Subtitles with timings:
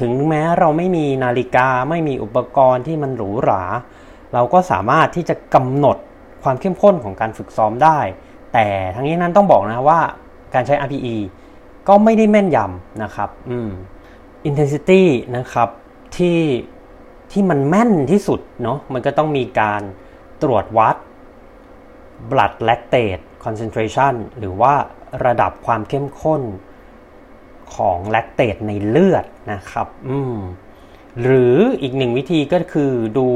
[0.00, 3.62] ถึงแม้เราไม่มีนาฬิกาไม่มีอุปกรณ์ที่มันหรูหรา
[4.34, 5.96] เราก็สามารถที่จะกำหนด
[6.42, 7.98] ความเข้มข้นของการฝึกซ้อมได้
[8.52, 10.00] แต่ทั้งนี้นั้นต้องบอกนะว่า
[10.54, 11.16] การใช้ RPE
[11.88, 13.70] ก็ไม่ได้แม่นยำนะครับอืม
[14.48, 15.02] intensity
[15.36, 15.68] นะครับ
[16.16, 16.40] ที่
[17.32, 19.82] ที่มันแม่นที่สุดเนาะมันก็ต้องมีการ
[20.42, 20.96] ตรวจวัด
[22.30, 24.74] blood lactate concentration หรือว่า
[25.26, 26.42] ระดับความเข้มข้น
[27.74, 30.36] ของแลคเตตในเลือดนะครับอืม
[31.22, 33.28] หรืออีกหนึ่งวิธีก็คือดู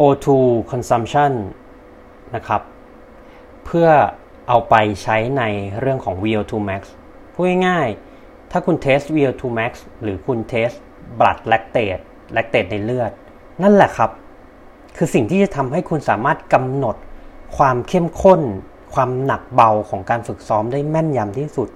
[0.00, 0.26] O2
[0.70, 1.32] consumption
[2.34, 2.62] นะครับ
[3.64, 3.88] เพื่อ
[4.48, 5.42] เอาไปใช้ใน
[5.80, 6.82] เรื่องของ VO2 max
[7.32, 10.70] พูดง่ายๆ ถ้าคุณเทส VO2 max หรือคุณเทส
[11.18, 12.02] blood lactate
[12.36, 13.12] lactate ในเลือด
[13.62, 14.10] นั่นแหละครับ
[14.96, 16.96] คือสิ่งที่จะทำให้คุณสามารถกำหนด
[17.56, 18.40] ความเข้มข้น
[18.96, 21.68] ความหนักเบาของการฝึกซ้อมได้แม่นยำที่สุด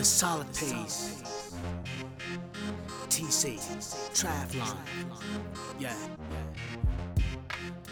[0.00, 0.98] The solid pace.
[3.14, 3.42] TC,
[4.18, 4.76] Travlon.
[5.84, 5.98] Yeah.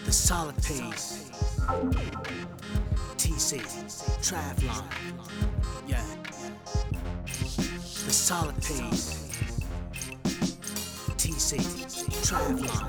[0.06, 1.06] The solid pace.
[3.22, 3.50] TC,
[4.26, 4.84] Travlon.
[5.92, 6.08] Yeah.
[8.06, 9.06] The solid pace.
[11.22, 11.50] TC,
[12.26, 12.86] Travlon.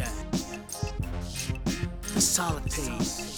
[0.00, 0.14] Yeah.
[2.14, 3.37] The solid pace.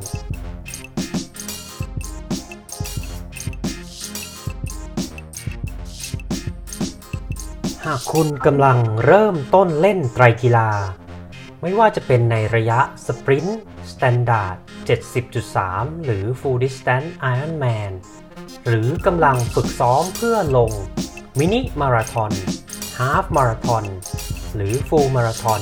[7.86, 10.70] หากคุณกำลังเริ่มต้นเล่นไตรกีฬา
[11.62, 14.58] ไม่ว่าจะเป็นในระยะ Sprint Standard
[15.31, 17.92] 70.3 หรือ Full Distance Ironman
[18.68, 20.72] หรือกำลังฝึกซ้อมเพื่อลง
[21.40, 22.31] มินิมาราธอน
[23.00, 23.86] Half Marathon
[24.56, 25.62] หรือ Full Marathon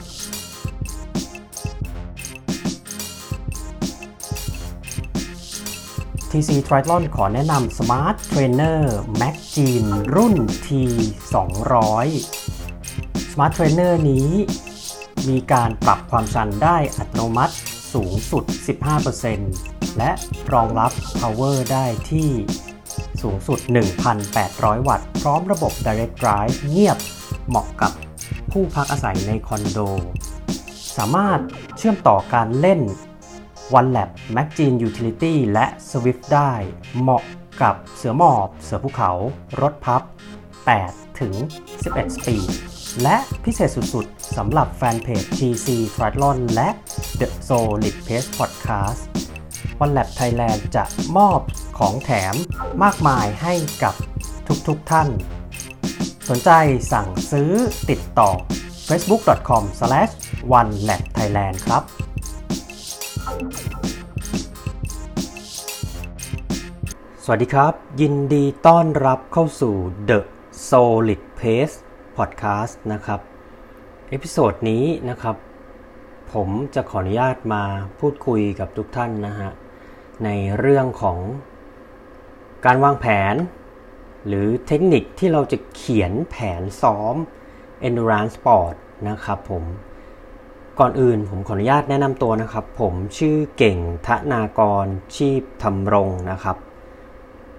[6.31, 8.79] TC Triathlon ขอแนะนำ Smart Trainer
[9.21, 9.85] Magene
[10.15, 10.69] รุ่น T
[12.33, 14.29] 200 Smart Trainer นี้
[15.27, 17.55] มีการปรับความชันได้อัตโนมัติ
[17.93, 18.43] สูงสุด
[19.21, 20.11] 15%และ
[20.53, 22.29] รองรับ power ได้ที่
[23.21, 23.59] สูงสุด
[24.23, 26.97] 1,800 วัตต์ พร้อมระบบ direct drive เงียบ
[27.47, 27.91] เหมาะกับ
[28.51, 29.79] ผู้พักอาศัยในคอนโด
[30.97, 31.39] สามารถ
[31.77, 32.79] เชื่อมต่อการเล่น
[33.77, 36.53] OneLab Magine Utility และ Swift ได้
[36.99, 37.23] เหมาะ
[37.61, 39.11] กับเสือหมอบ เสือภูเขา
[39.61, 40.01] รถพับ
[40.61, 41.33] 8 ถึง
[41.73, 42.49] 11 สปีด
[43.03, 46.69] และพิเศษสุดๆสำหรับแฟนเพจ TC Triathlon และ
[47.19, 49.01] The Solid Pace Podcast
[49.83, 50.83] OneLab Thailand จะ
[51.17, 51.39] มอบ
[51.79, 52.35] ของแถม
[52.83, 53.53] มากมายให้
[53.83, 53.95] กับ
[54.67, 55.07] ทุกๆทท่าน
[56.29, 56.49] สนใจ
[56.91, 57.51] สั่งซื้อ
[57.89, 58.29] ติดต่อ
[58.89, 61.83] facebook.com/onelabthailand ครับ
[67.23, 69.75] สวัสดีครับ ยินดีต้อนรับเข้าสู่
[70.09, 70.19] The
[70.69, 71.75] Solid Pace
[72.17, 73.19] Podcast นะครับ
[74.09, 75.35] Episode นี้นะครับ
[76.33, 77.63] ผมจะขออนุญาตมา
[77.99, 79.49] พูดคุยกับทุกท่านนะฮะ
[80.25, 80.29] ใน
[80.59, 81.17] เรื่องของ
[82.65, 83.35] การวางแผน
[84.27, 87.15] หรือเทคนิคที่เราจะเขียนแผนซ้อม
[87.87, 88.75] Endurance Sport
[89.09, 89.63] นะครับผม
[90.79, 93.77] ก่อนอื่นผมขออนุญาตแนะนำตัวนะครับ ผมชื่อเก่ง
[94.07, 94.85] ธนากร
[95.15, 96.57] ชีพธรรมรงนะครับ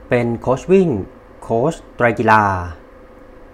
[0.09, 0.89] เป็นโค้ชวิ่ง
[1.43, 2.45] โค้ชไตรกีฬา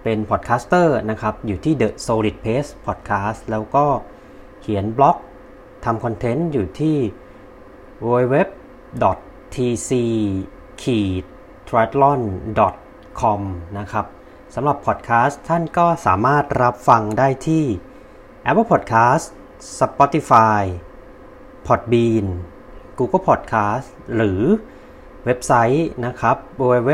[0.03, 3.85] เป็น podcaster นะครับ อยู่ที่ The Solid Pace Podcast แล้วก็
[4.61, 5.17] เขียนบล็อก
[5.85, 6.97] ทำ content อยู่ที่
[8.05, 8.35] www
[9.55, 9.91] tc
[11.67, 12.21] triathlon
[13.19, 13.41] com
[13.77, 14.05] นะครับ
[14.55, 17.63] สำหรับพอดแคสต์ท่านก็สามารถรับฟังได้ที่
[18.49, 19.27] Apple Podcast
[19.79, 20.63] Spotify
[21.67, 22.27] Podbean
[22.97, 24.41] Google Podcast หรือ
[25.25, 26.93] เว็บไซต์นะครับ www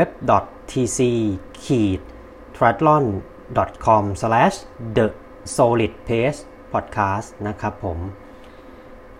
[0.70, 1.00] tc
[2.56, 3.04] triathlon
[3.84, 4.04] com
[4.96, 5.06] the
[5.56, 6.40] solid pace
[6.72, 7.98] podcast นะครับผม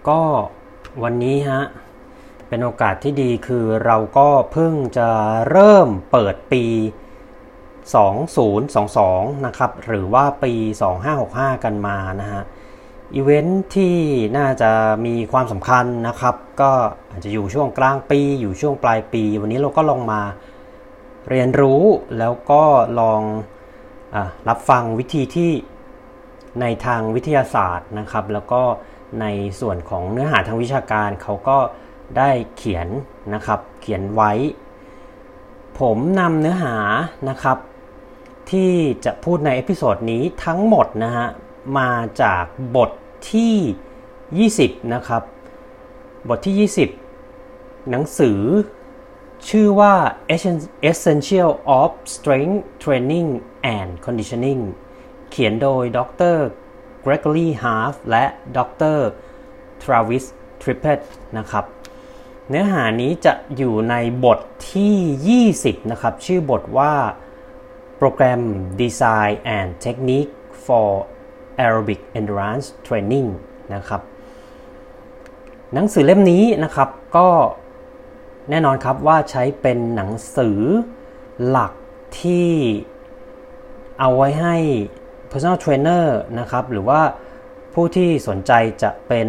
[0.09, 0.23] ก็
[1.03, 1.63] วันนี้ฮะ
[2.49, 5.11] เป็นโอกาสที่ดีคือเราก็เพิ่งจะ
[5.51, 6.65] เริ่มเปิดปี
[8.67, 10.53] 2022 นะครับ หรือว่าปี
[11.11, 12.43] 2565 กันมานะฮะ
[13.15, 13.95] อีเวนท์ที่
[14.37, 14.71] น่าจะ
[15.07, 16.71] มีความสำคัญนะครับ ก็
[17.11, 20.23] อาจจะอยู่ช่วงกลางปี อยู่ช่วงปลายปี วันนี้เราก็ลองมา
[21.31, 21.83] เรียนรู้
[22.19, 22.63] แล้วก็
[23.01, 23.21] ลอง
[24.15, 24.17] อ
[24.49, 25.53] รับฟังวิธีที่
[26.61, 28.63] ในทางวิทยาศาสตร์นะครับ แล้วก็
[29.21, 29.27] ใน
[29.61, 31.59] ส่วนของเนื้อหาทางวิชาการเขาก็
[32.19, 32.89] ได้เขียน
[33.35, 34.33] นะครับ เขียนไว้
[35.79, 36.77] ผมนำเนื้อหา
[37.29, 37.59] นะครับ
[38.51, 38.73] ที่
[39.05, 41.29] จะพูดในเอพิโซดนี้ทั้งหมดนะฮะ
[41.79, 41.91] มา
[42.23, 42.45] จาก
[42.77, 42.91] บท
[43.33, 45.23] ที่ 20 นะครับ
[46.29, 46.69] บทที่
[47.21, 48.41] 20 หนังสือ
[49.49, 49.95] ชื่อว่า
[50.91, 53.29] Essential of Strength Training
[53.77, 54.63] and Conditioning
[55.31, 55.99] เขียนโดยด
[56.35, 56.39] ร
[57.05, 58.25] Gregory Half และ
[58.57, 58.59] ด
[58.97, 58.99] ร
[59.83, 60.25] Travis
[60.63, 61.01] Trippett
[61.39, 61.65] นะครับ
[62.49, 64.39] เนื้อหานี้จะอยู่ในบท
[64.73, 66.95] ที่ 20 นะครับ ชื่อบทว่า
[68.01, 68.43] Program
[68.81, 70.33] Design and Technique
[70.67, 70.91] for
[71.65, 73.29] Aerobic Endurance Training
[73.75, 74.01] นะครับ
[75.75, 77.29] หนังสือเล่มนี้นะครับก็
[78.51, 80.61] แน่นอนครับว่าใช้เป็นหนังสือ
[81.49, 81.73] หลัก
[82.21, 82.51] ที่
[84.01, 84.57] เอาไว้ให้
[85.31, 86.05] personal trainer
[86.39, 87.01] นะครับ หรือว่า
[87.75, 89.29] ผู้ที่สนใจจะเป็น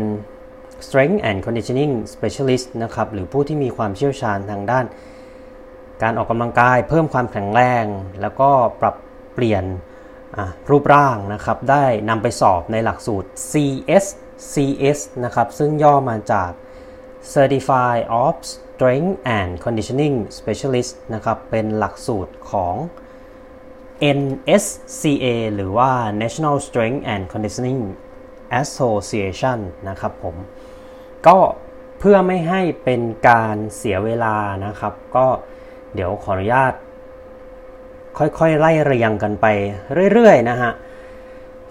[0.85, 4.85] strength and conditioning specialist นะครับ หรือผู้ที่มีความเชี่ยวชาญทางด้าน
[6.03, 7.85] การออกกำลังกาย เพิ่มความแข็งแรง
[8.21, 8.49] แล้วก็
[8.81, 8.95] ปรับ
[9.33, 9.63] เปลี่ยน
[10.69, 14.05] รูปร่างนะครับได้นำไปสอบในหลักสูตร CS
[14.53, 16.51] CS นะครับซึ่งย่อมาจาก
[17.33, 22.75] Certified of Strength and Conditioning Specialist นะครับเป็นหลักสูตรของ
[24.19, 25.25] NSCA
[25.55, 25.91] หรือว่า
[26.21, 27.81] National Strength and Conditioning
[28.61, 30.35] Association นะครับผม
[31.27, 31.37] ก็
[31.99, 34.35] เพื่อไม่ให้เป็นการเสียเวลา
[34.65, 35.27] นะครับ ก็
[35.93, 36.73] เดี๋ยวขออนุญาต
[38.17, 39.45] ค่อยๆ ไล่เรียงกันไป
[40.13, 40.71] เรื่อยๆ นะฮะ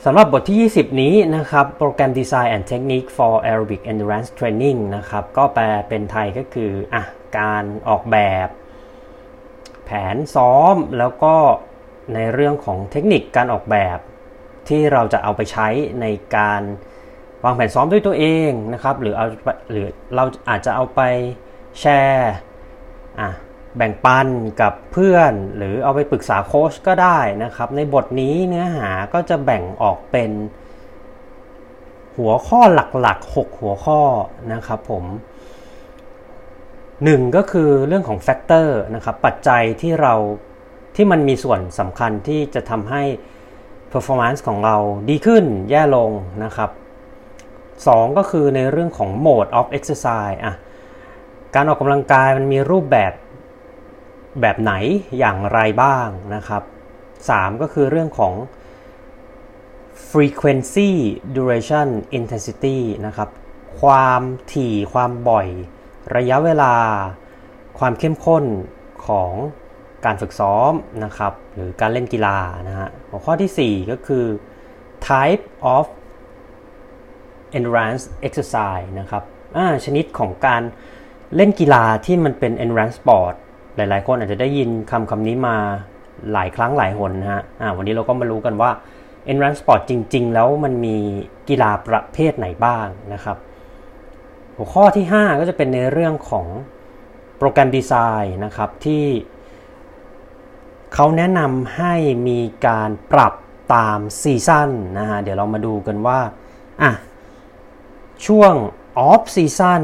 [0.04, 7.02] สำหรับบทที่ 20 นี้นะครับโปรแกรม Design and Technique for Aerobic Endurance Training นะครับ ก็แปลเป็นไทยก็คืออะ
[7.38, 8.48] การออกแบบ
[9.84, 11.34] แผนซ้อมแล้วก็
[12.14, 13.99] ในเรื่องของเทคนิคการออกแบบ
[14.69, 15.69] ที่เราจะเอาไปใช้
[16.00, 16.06] ใน
[16.37, 16.62] การ
[17.44, 19.26] วางแผนซ้อมด้วยตัวเองนะครับ หรือเอา
[19.70, 21.00] หรือเราอาจจะเอาไป
[21.81, 22.32] แชร์
[23.20, 23.31] อะ
[23.76, 24.28] แบ่งปัน
[24.61, 30.31] กับเพื่อน หรือเอาไปปรึกษาโค้ชก็ได้นะครับ ในบทนี้เนื้อหาก็จะแบ่งออกเป็น
[32.17, 34.00] หัวข้อหลักๆ 6 หัวข้อ
[34.52, 35.05] นะครับผม
[37.05, 40.14] หนึ่งก็คือเรื่องของ factor นะครับปัจจัยที่เรา
[40.96, 43.02] ที่มันมีส่วนสำคัญที่จะทำให้
[43.93, 44.76] performance ของเรา
[45.08, 46.11] ดีขึ้นแย่ลง
[46.44, 46.71] นะครับ
[47.45, 50.54] 2 ก็คือในเรื่องของ mode of exercise อะ
[51.54, 53.12] การออกกำลังกายมันมีรูปแบบ
[54.40, 54.73] แบบไหน
[55.19, 56.62] อย่างไรบ้างนะครับ
[57.16, 58.35] 3 ก็คือเรื่องของ
[60.11, 60.90] frequency
[61.37, 61.88] duration
[62.19, 63.28] intensity นะครับ
[63.81, 65.49] ความถี่ความบ่อย
[66.16, 66.75] ระยะเวลา
[67.78, 68.45] ความเข้มข้น
[69.07, 69.33] ของ
[70.05, 70.73] การฝึกซ้อม
[71.05, 72.38] นะครับ หรือการเล่นกีฬา
[72.69, 74.25] นะฮะ หัวข้อที่ 4 ก็คือ
[75.09, 75.85] type of
[77.59, 79.23] endurance exercise นะครับ
[79.85, 80.62] ชนิดของการ
[81.37, 83.35] เล่นกีฬาที่มันเป็น endurance sport
[83.76, 85.56] หลายๆ คนอาจจะได้ยินคำคำนี้มา
[86.33, 87.42] หลายครั้งหลายหนนะฮะ
[87.76, 88.71] วันนี้เราก็มารู้กันว่า
[89.30, 90.97] endurance sport จริง ๆ แล้วมันมี
[91.49, 93.37] กีฬาประเภทไหนบ้างนะครับ
[94.56, 96.47] หัวข้อที่ 5 ก็จะเป็นในเรื่องของ
[97.38, 99.04] program design นะครับที่
[100.95, 101.95] เขาแนะนำให้
[102.28, 103.35] มีการปรับ
[103.75, 106.21] ตาม season นะฮะเดี๋ยวเรามาดูกันว่า
[106.83, 106.92] อะ
[108.26, 108.54] ช่วง
[108.99, 109.82] off season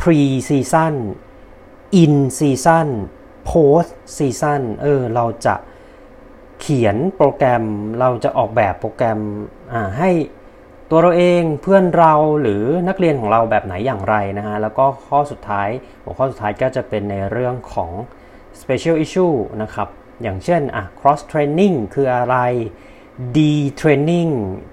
[0.00, 0.94] pre season
[1.96, 2.88] in season
[3.44, 3.82] post
[4.16, 5.54] season เออเราจะ
[6.60, 7.64] เขียนโปรแกรม
[8.00, 9.20] เราจะออกแบบโปรแกรม
[9.98, 10.10] ให้
[10.90, 15.68] ตัวเราเองเพื่อนเราหรือนักเรียนของเราแบบไหนอย่างไรนะฮะ แล้วก็ข้อสุดท้าย
[16.02, 17.90] หัวข้อสุดท้ายก็จะเป็นในเรื่องของ
[18.60, 19.88] special issue นะครับ
[20.22, 22.36] อย่างเช่นอะ cross training คืออะไร
[23.36, 24.30] detraining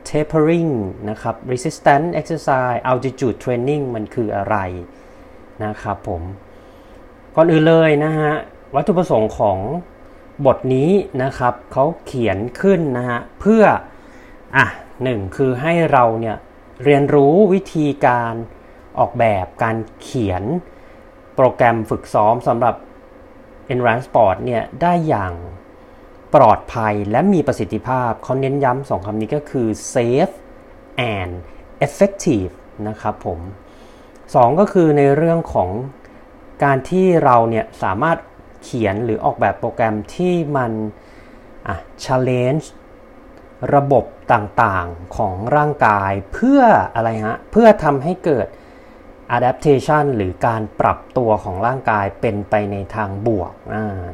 [0.09, 0.71] tapering
[1.09, 4.57] นะครับ resistance exercise altitude training มันคืออะไร
[5.65, 6.23] นะครับผม
[7.37, 8.31] ก่อนอื่นเลยนะฮะ
[8.75, 9.57] วัตถุประสงค์ของ
[10.45, 10.89] บทนี้
[11.23, 13.63] นะครับเขาเขียนขึ้นนะฮะเพื่อ
[14.57, 14.65] อะ
[15.03, 16.37] หนึ่งคือให้เราเนี่ย
[16.83, 18.33] เรียนรู้วิธีการ
[18.99, 20.43] ออกแบบการเขียน
[21.35, 22.75] โปรแกรมฝึกซ้อมสำหรับ
[23.73, 25.33] e n r a n c e Sport เนี่ยได้อย่าง
[26.35, 30.35] ปลอดภัยและมีประสิทธิภาพเขาเน้นย้ำสองคำนี้ก็คือ safe
[31.15, 31.33] and
[31.85, 32.53] effective
[32.87, 33.39] นะครับผม
[34.35, 35.69] สองก็คือในเรื่องของ
[36.63, 38.17] การที่เราเนี่ยสามารถ
[38.63, 40.71] เขียนหรือออกแบบโปรแกรมที่มัน
[41.67, 42.65] อะ challenge
[43.75, 46.61] ระบบต่างๆของร่างกายเพื่อ
[46.95, 48.47] อะไรฮะ เพื่อทำให้เกิด
[49.35, 53.53] adaptation หรือการปรับตัวของร่างกายเป็นไปในทางบวก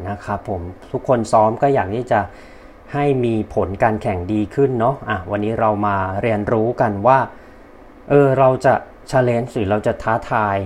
[0.09, 2.19] นะครับผมทุกคนซ้อมก็อยากที่จะ
[2.93, 7.19] ให้มีผลการแข่งดีขึ้นเนาะะวันนี้เรามาเรียนรู้กันว่า
[8.09, 8.73] เออเราจะ
[9.11, 10.57] challenge หรือเราจะท้าทาย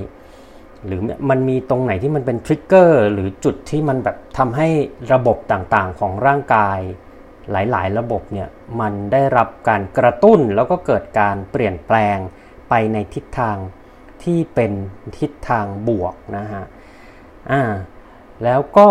[0.88, 4.68] หรือมันมีตรงไหนที่มันเป็นทริกเกอร์หรือจุดที่มันแบบทำให้
[5.14, 6.80] ระบบต่างๆของร่างกาย
[7.52, 8.50] หลายๆ ระบบเนี่ย
[8.80, 12.18] มันได้รับการกระตุ้นแล้วก็เกิดการเปลี่ยนแปลง
[12.70, 13.58] ไปในทิศทาง
[14.24, 14.72] ที่เป็น
[15.20, 16.64] ทิศทางบวกนะฮะ
[17.52, 17.62] อ่า
[18.44, 18.88] แล้วก็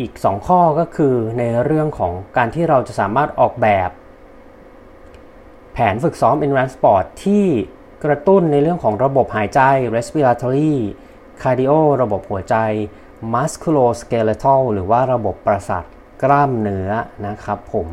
[0.00, 3.90] อีก 2 ข้อก็คือในเรื่องของการที่เราจะสามารถออกแบบ
[5.72, 7.46] แผนฝึกซ้อม endurance sport ที่
[8.04, 9.60] กระตุ้นในเรื่องของระบบหายใจ
[9.96, 10.74] respiratory
[11.42, 12.56] cardio ระบบหัวใจ
[13.34, 15.84] musculoskeletal หรือว่าระบบประสาท
[16.22, 16.90] กล้ามเนื้อ
[17.26, 17.88] นะครับผม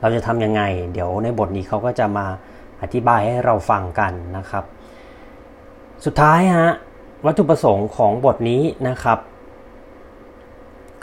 [0.00, 2.26] เราจะทำยังไง เดี๋ยวในบทนี้เขาก็จะมา
[2.82, 4.64] อธิบายให้เราฟังกันนะครับ
[6.04, 6.70] สุดท้ายฮะ
[7.24, 9.18] วัตถุประสงค์ของบทนี้นะครับ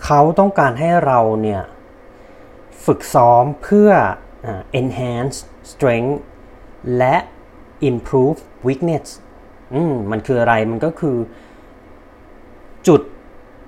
[0.04, 1.62] เขาต้องการให้เราเนี่ย
[2.86, 3.92] ฝึกซ้อมเพื่อ
[4.80, 5.38] enhance
[5.72, 6.16] strength
[6.98, 7.16] และ
[7.90, 9.08] improve weakness
[9.74, 11.16] อืมมันคืออะไรมันก็คือ
[12.88, 13.02] จุด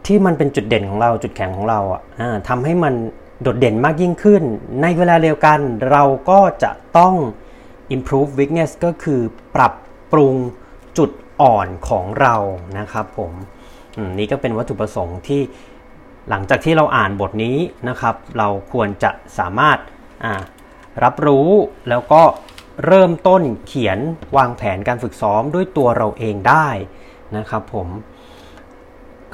[0.05, 2.01] ที่มันเป็นจุดเด่นของเราจุดแข็งของเราอะ
[2.49, 2.93] ทำให้มัน
[3.41, 4.43] โดดเด่นมากยิ่งขึ้น
[4.81, 5.59] ในเวลาเดียวกัน
[5.91, 7.15] เราก็จะต้อง
[7.95, 9.21] improve weakness ก็คือ
[9.55, 9.73] ปรับ
[10.11, 10.33] ปรุง
[10.97, 12.35] จุดอ่อนของเรา
[12.79, 13.31] นะครับผม
[14.17, 15.41] นี่ก็เป็นวัตถุประสงค์ที่
[16.29, 17.57] หลังจากที่เราอ่านบทนี้
[17.89, 19.77] นะครับ เราควรจะสามารถ
[21.03, 21.47] รับรู้
[21.89, 22.21] แล้วก็
[22.85, 23.99] เริ่มต้นเขียน
[24.37, 26.67] วางแผนการฝึกซ้อมด้วยตัวเราเองได้
[27.37, 27.87] นะครับผม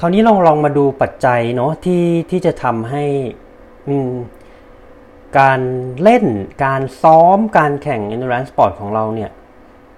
[0.00, 3.04] คราวนี้ลองลองมาดูปัจจัยเนาะที่ที่จะทำให้
[5.38, 5.60] การ
[6.02, 6.24] เล่น
[6.64, 9.30] การซ้อมการแข่ง endurance sport ของเราเนี่ย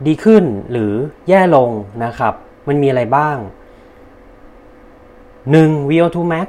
[0.07, 0.93] ดีขึ้นหรือ
[1.29, 1.71] แย่ลง
[2.05, 2.35] นะครับ
[2.69, 3.37] มันมีอะไรบ้าง
[5.09, 5.89] 1.
[5.91, 6.49] VO2 max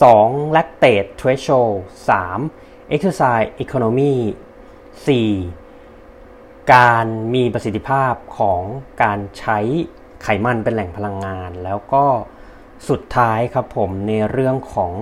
[0.00, 0.56] 2.
[0.56, 1.76] lactate threshold
[2.36, 2.94] 3.
[2.94, 4.14] exercise economy
[5.06, 5.65] 4.
[6.74, 8.62] การมีประสิทธิภาพของ
[9.02, 9.58] การใช้
[10.22, 12.04] ไขมันเป็นแหล่งพลังงาน แล้วก็
[12.88, 14.92] สุดท้ายครับผมในเรื่องของ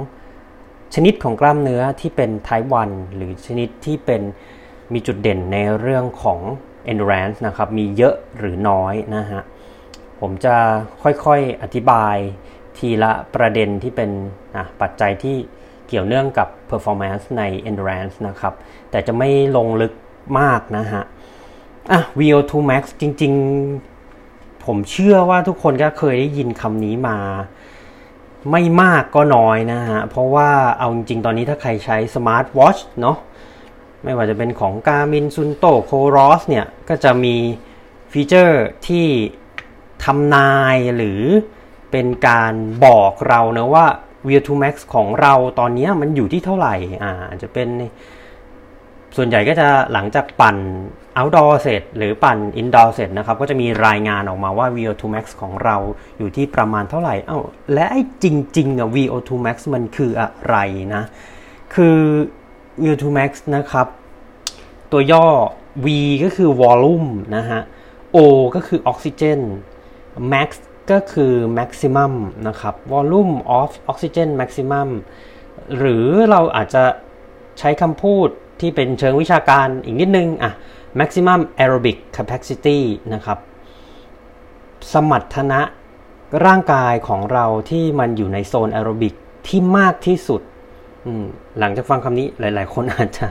[0.95, 4.23] ชนิดของกล้ามเนื้อที่เป็น type 1หรือชนิดที่เป็น
[4.93, 6.41] มีจุดเด่นในเรื่องของ
[6.93, 9.43] endurance นะครับ มีเยอะหรือน้อยนะฮะ
[10.21, 10.57] ผมจะ
[11.03, 12.17] ค่อยๆอธิบาย
[12.79, 14.11] ทีละประเด็นที่เป็น
[14.81, 15.37] ปัจจัยที่
[15.89, 18.55] เกี่ยวเนื่องกับ performance ใน endurance นะครับ
[18.91, 19.93] แต่จะไม่ลงลึก
[20.39, 21.03] มากนะฮะ
[21.91, 23.33] อะ VO2 max จริง
[23.99, 27.19] ๆ ผมเชื่อว่าทุกคนก็เคยได้ยินคำนี้มา
[28.51, 33.17] ไม่มากก็น้อยนะฮะ เพราะว่าเอาจริง ๆ ตอนนี้ถ้าใครใช้สมาร์ทวอชเนาะ
[34.05, 37.37] ไม่ว่าจะเป็นของ Garmin Sunto c o r o s เนี่ย ก็จะมี
[38.13, 39.07] feature ที่
[40.05, 41.23] ทำนายหรือ
[41.91, 42.53] เป็นการ
[42.85, 43.87] บอกเรานะว่า
[44.27, 47.13] VO2 Max ของเราตอนนี้มันอยู่ที่เท่าไหร่ อ่า
[47.43, 47.69] จะเป็น
[49.17, 50.57] ส่วนใหญ่ก็จะหลังจากปั่น
[51.17, 55.77] outdoor เสร็จ หรือปั่น indoor เสร็จนะครับ ก็จะมีรายงานออกมาว่า VO2 max ของเรา
[56.19, 57.39] อยู่ที่ประมาณเท่าไหร่เอ้า
[57.73, 58.27] และไอ้จ
[58.59, 60.57] ริงๆอะ VO2 max มันคืออะไร
[60.95, 61.03] นะ
[61.75, 61.99] คือ
[62.83, 63.87] VO2 max นะครับ
[64.93, 65.27] ตัวย่อ
[65.85, 65.87] V
[66.25, 67.61] ก็คือ volume นะฮะ
[68.17, 68.19] O
[68.55, 69.41] ก็คือ oxygen
[70.33, 70.49] max
[70.91, 72.13] ก็คือ maximum
[72.49, 74.89] นะครับ volume of oxygen maximum
[75.77, 76.85] หรือเราอาจจะ
[77.59, 78.29] ใช้คำพูด
[78.61, 80.53] ที่เป็นเชิงวิชาการอีกนิดนึงอะ
[80.99, 82.79] maximum aerobic capacity
[83.15, 83.39] นะครับ
[84.93, 85.61] สมรรถนะ
[86.47, 89.15] ร่างกายของเราที่มันอยู่ในโซนแอโรบิก
[89.47, 90.43] ที่มากที่สุด
[91.59, 93.27] หลังจากฟังคำนี้หลาย ๆ คนอาจจะ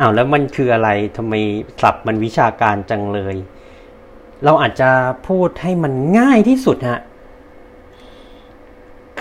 [0.00, 1.34] อ้าวแล้วมันคืออะไรทำไม
[1.82, 3.36] ศัพท์มันวิชาการจังเลย
[4.44, 4.90] เราอาจจะ
[5.28, 7.00] พูดให้มันง่ายที่สุดฮะ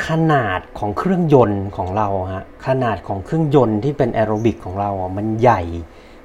[0.05, 5.61] ขนาดของเครื่องยนต์ของเราฮะขนาดของเครื่องยนต์ที่เป็นแอโรบิกของเราอะมันใหญ่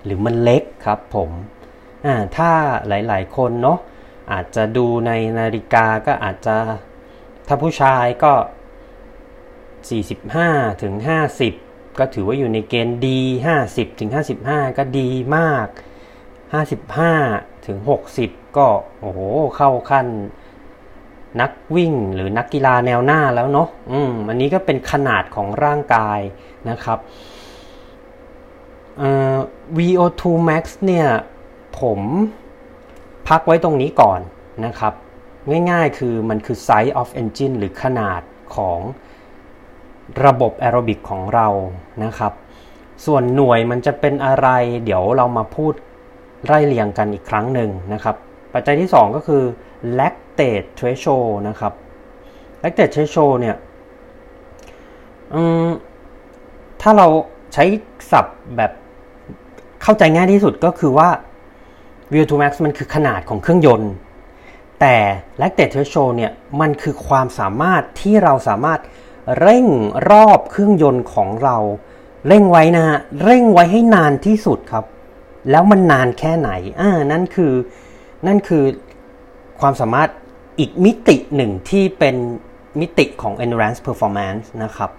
[0.04, 1.30] หรือมันเล็กครับผม
[2.04, 2.50] อ่าถ้า
[2.88, 3.78] หลายๆ คนเนาะ
[4.32, 6.56] อาจจะดูในนาฬิกาก็อาจจะ
[7.46, 8.32] ถ้าผู้ชายก็
[10.02, 10.94] 45ถึง
[11.46, 13.20] 50 ก็ถือว่าอยู่ในเกณฑ์ดี
[13.60, 14.10] 50ถึง
[14.44, 15.66] 55 ก็ดีมาก
[16.86, 17.78] 55ถึง
[18.18, 18.68] 60 ก็
[19.00, 19.20] โอ้โห
[19.56, 20.06] เข้าขั้น
[21.40, 26.20] นักวิ่งหรือนักกีฬาแนวหน้าแล้วเนาะอืมอันนี้ก็เป็นขนาดของร่างกาย
[26.70, 26.98] นะครับ
[28.98, 29.36] เอ่อ
[29.78, 31.06] VO2 max เนี่ย
[31.80, 32.00] ผม
[33.28, 34.20] พักไว้ตรงนี้ก่อน
[34.64, 34.94] นะครับ
[35.70, 38.22] ง่ายๆคือมันคือ size of engine หรือขนาด
[38.56, 38.80] ของ
[40.26, 41.48] ระบบแอโรบิกของเรา
[42.04, 42.32] นะครับ
[43.06, 44.48] ส่วนหน่วยมันจะเป็นอะไร
[44.84, 45.72] เดี๋ยวเรามาพูด
[46.46, 48.16] ไล่เรียงกันอีกครั้งหนึ่งนะครับ
[48.54, 49.42] ปัจจัยที่ 2 ก็คือ
[49.98, 51.72] lactate threshold นะครับ
[52.62, 53.56] lactate threshold เนี่ย
[56.80, 57.06] ถ้าเรา
[57.52, 57.64] ใช้
[58.10, 58.72] ศัพท์แบบ
[59.82, 61.08] เข้าใจง่ายที่สุดก็คือว่า
[62.12, 63.92] VO2 max มันคือขนาดของเครื่องยนต์
[64.80, 64.96] แต่
[65.40, 68.80] lactate threshold เนี่ยมันคือความสามารถที่เราสามารถ
[69.40, 69.66] เร่ง
[70.10, 71.56] รอบเครื่องยนต์ของเรา
[72.28, 74.84] เร่งไว้นะฮะเร่งไว้ให้นานที่สุดครับ
[75.50, 77.52] แล้วมันนานแค่ไหนอ่านั่นคือ
[78.26, 78.64] นั่นคือ
[79.60, 80.10] ความสามารถ
[80.58, 82.16] อีกมิติหนึ่งที่เป็น
[82.80, 84.90] มิติของ endurance performance นะครับ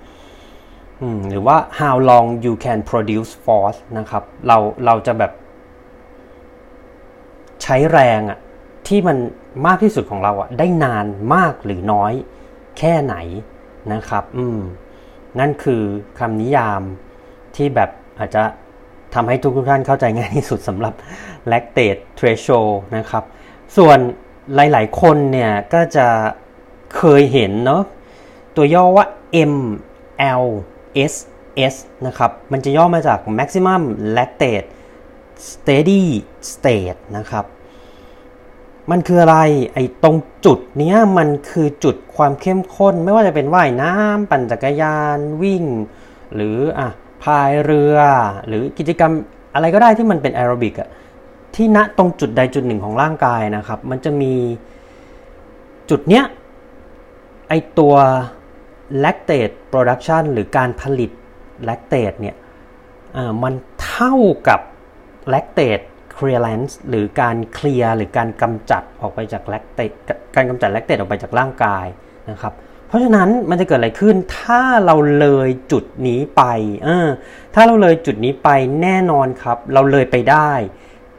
[1.30, 5.32] หรือว่า how long you can produce force นะครับ เราเราจะแบบ
[7.64, 8.40] ใช้แรงอะ
[8.88, 9.18] ที่มัน
[9.68, 12.14] มากที่สุดของเราอะได้นานมากหรือน้อย
[12.78, 13.16] แค่ไหน
[13.94, 14.60] นะครับ อืม
[15.40, 15.84] นั่นคือ
[16.20, 16.82] คำนิยาม
[17.56, 17.90] ที่แบบ
[18.20, 18.44] อาจจะ
[19.16, 20.94] ทำให้ทุกทุกท่านเข้าใจง่ายที่สุดสำหรับ
[21.52, 23.24] lactate threshold นะครับ
[23.78, 23.98] ส่วน
[24.56, 26.08] หลาย ๆ คนเนี่ยก็จะ
[26.98, 27.84] เคยเห็นเนาะ
[28.56, 29.06] ตัวย่อว่า
[29.52, 31.74] MLSS
[32.06, 33.82] นะครับ มันจะย่อมาจาก maximum
[34.16, 34.68] lactate
[35.50, 36.04] steady
[36.52, 37.46] state นะครับ
[38.92, 39.38] มันคืออะไร
[39.74, 45.64] ไอ้ตรงจุดนี้มันคือจุดความเข้มข้น ไม่ว่าจะเป็นว่ายน้ำปั่นจักรยานวิ่ง
[46.36, 46.88] หรืออะ
[47.24, 47.98] พายเรือ
[48.48, 49.12] หรือกิจกรรม
[49.54, 50.90] อะไรก็ได้ที่มันเป็นแอโรบิกอะ
[51.56, 54.34] ที่ณตรงจุดใดจุดหนึ่งของร่างกายนะครับ มันจะมี
[55.90, 56.26] จุดเนี้ย
[57.50, 57.96] ไอตัว
[59.04, 61.12] lactate production หรือการผลิต
[61.68, 62.36] lactate เนี่ย
[63.44, 64.16] มันเท่า
[64.48, 64.60] กับ
[65.34, 65.86] lactate
[66.18, 69.80] clearance หรือการเคลียร์หรือการกำจัดออกไปจากแลคเต
[70.36, 71.86] การกำจัดแลคเตตออกไปจากร่างกาย
[72.32, 76.44] นะครับเราะฉะนั้นมันจะเกิดอะไรขึ้นถ้าเราเลยจุดนี้ไป
[76.84, 77.08] เออ
[77.54, 78.50] ถ้าเราเลยจุดนี้ไป
[78.82, 80.52] แน่นอนครับ เราเลยไปได้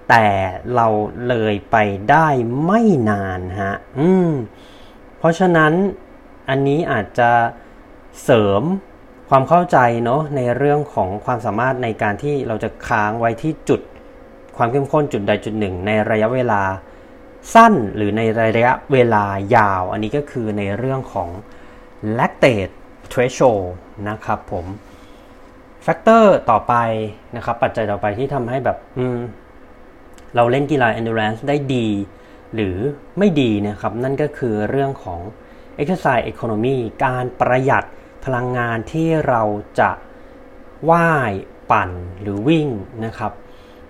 [0.08, 0.26] แต่
[0.74, 0.88] เรา
[1.28, 1.76] เลยไป
[2.10, 2.28] ได้
[2.66, 4.30] ไม่นานฮะอืม
[5.18, 5.72] เพราะฉะนั้น
[6.48, 7.30] อันนี้อาจจะ
[8.24, 8.62] เสริม
[9.28, 13.80] ความเข้าใจเนาะในเรื่องของความสามารถในการที่เราจะค้างไว้ที่จุด
[14.56, 16.62] ความเข้มข้นจุดใดจุดหนึ่ง ในระยะเวลา
[17.54, 18.22] สั้นหรือใน
[18.56, 19.24] ระยะเวลา
[19.56, 21.28] ยาว อันนี้ก็คือในเรื่องของ
[22.18, 22.74] lactate
[23.12, 23.66] threshold
[24.08, 24.66] นะครับผม
[25.82, 26.74] factor ต่อไป
[27.36, 28.78] นะครับปัจจัยต่อไปที่ทำให้แบบ
[30.36, 31.88] เราเล่นกีฬา endurance ได้ดี
[32.54, 32.76] หรือ
[33.18, 35.20] ไม่ดีนะครับ นั่นก็คือเรื่องของ
[35.80, 37.84] exercise economy การประหยัด
[38.24, 39.42] พลังงานที่เรา
[39.80, 39.90] จะ
[40.90, 41.32] ว่าย
[41.70, 41.90] ปั่น
[42.20, 42.68] หรือวิ่ง
[43.04, 43.32] นะครับ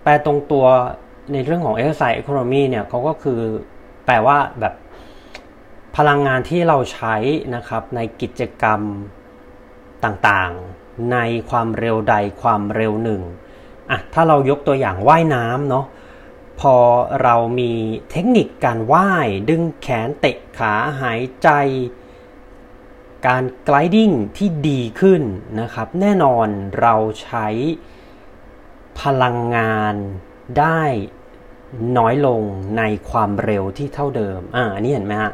[0.03, 0.67] แปลตรงตัว
[1.33, 3.41] ในเรื่องของ exercise economy เนี่ยเขาก็คือ
[4.07, 4.75] แปลว่าแบบ
[5.97, 7.17] พลังงานที่เราใช้
[7.55, 8.81] นะครับในกิจกรรม
[10.05, 11.19] ต่างๆ ใน
[11.51, 13.23] ความเร็วใดความเร็วหนึ่ง
[13.91, 15.87] อะถ้าเรายกตัวอย่างว่ายน้ำเนาะ
[16.61, 16.77] พอ
[17.23, 17.73] เรามี
[18.11, 21.49] เทคนิคการว่ายดึงแขนเตะขาหายใจ
[23.27, 25.23] การ gliding ที่ดีขึ้น
[25.61, 26.49] นะครับ แน่นอน
[26.81, 27.47] เราใช้
[29.01, 29.95] พลังงาน
[30.59, 30.83] ได้
[31.99, 32.41] น้อยลง
[32.79, 35.33] ในความเร็วที่เท่าเดิม อ่าอันนี้เห็นไหมฮะ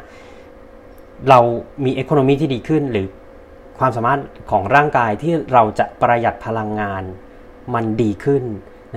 [1.29, 1.39] เรา
[1.85, 3.07] มีเอโคโนมีที่ดีขึ้น หรือ
[3.79, 7.03] ความสามารถของร่างกายที่เราจะประหยัดพลังงาน
[7.73, 8.43] มันดีขึ้น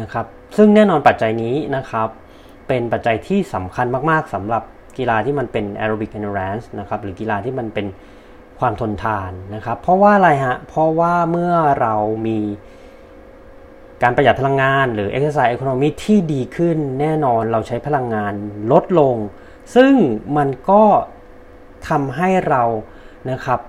[0.00, 2.08] นะครับ ซึ่งแน่นอนปัจจัยนี้นะครับ
[2.68, 4.62] เป็นปัจจัยที่สำคัญมาก ๆสำหรับ
[4.98, 7.86] กีฬาที่มันเป็น aerobic endurance นะครับหรือกีฬาที่มันเป็น
[8.58, 11.94] ความทนทานนะครับ เพราะว่าอะไรฮะ เพราะว่าเมื่อเรา
[12.26, 12.38] มี
[14.02, 18.32] การประหยัดพลังงาน หรือ exercise economy ที่ดีขึ้นแน่นอนเราใช้พลังงาน
[18.72, 19.16] ลดลง
[19.74, 19.92] ซึ่ง
[20.36, 20.82] มันก็
[21.88, 22.62] ทำให้เรา
[23.30, 23.60] นะครับ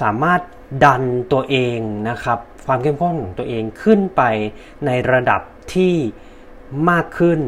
[0.00, 0.40] สามารถ
[0.84, 1.02] ดัน
[1.32, 1.78] ตัวเอง
[2.08, 4.22] นะครับความเข้มข้นของตัวเองขึ้นไป
[4.86, 5.40] ในระดับ
[5.74, 5.94] ที่
[6.90, 7.40] มากขึ้น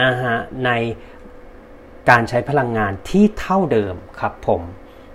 [0.00, 0.70] นะฮะใน
[2.10, 4.62] การใช้พลังงานที่เท่าเดิมครับผม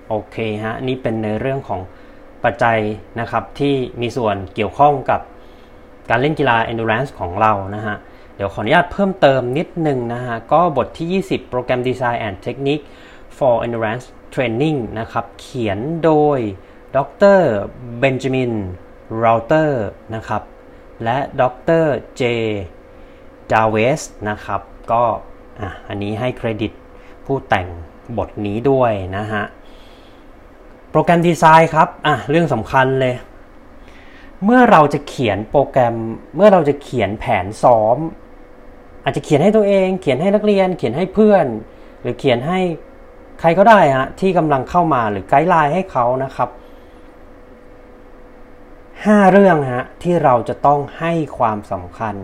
[0.09, 1.81] โอเคฮะนี่เป็นในเรื่องของ
[2.43, 2.79] ปัจจัย
[3.19, 5.21] นะครับที่มีส่วนเกี่ยวข้องกับ
[6.09, 7.95] การเล่นกีฬา endurance ของเรานะฮะ
[8.35, 12.83] เดี๋ยวขออนุญาตเพิ่มเติมนิดนึงนะฮะก็บทที่ 20 โปรแกรม Design and Technique
[13.37, 16.39] for Endurance Training นะครับ เขียนโดย
[16.95, 16.97] ด
[17.37, 17.39] ร
[17.99, 18.51] เบนจามิน
[19.19, 20.41] เราเตอร์นะครับ
[21.03, 21.43] และด
[21.83, 21.85] ร
[22.17, 22.23] เจ
[23.51, 25.03] ดาเวสนะครับ ก็
[25.87, 26.71] อันนี้ให้เครดิต
[27.25, 27.67] ผู้แต่ง
[28.17, 29.43] บทนี้ด้วยนะฮะ
[30.91, 33.15] โปรแกรมดีไซน์ครับ อะ เรื่องสำคัญเลย
[34.43, 35.95] เมื่อเราจะเขียนโปรแกรม
[36.35, 37.97] เมื่อเราจะเขียนแผนซ้อม
[39.03, 41.45] อาจจะเขียนให้ตัวเอง เขียนให้นักเรียน เขียนให้เพื่อน
[42.01, 42.59] หรือเขียนให้
[43.39, 46.49] ใครก็ได้ฮะที่กำลังเข้ามาหรือไกด์ไลน์ให้เขานะครับ
[49.05, 52.15] ห้าเรื่องฮะที่เราจะต้องให้ความสำคัญ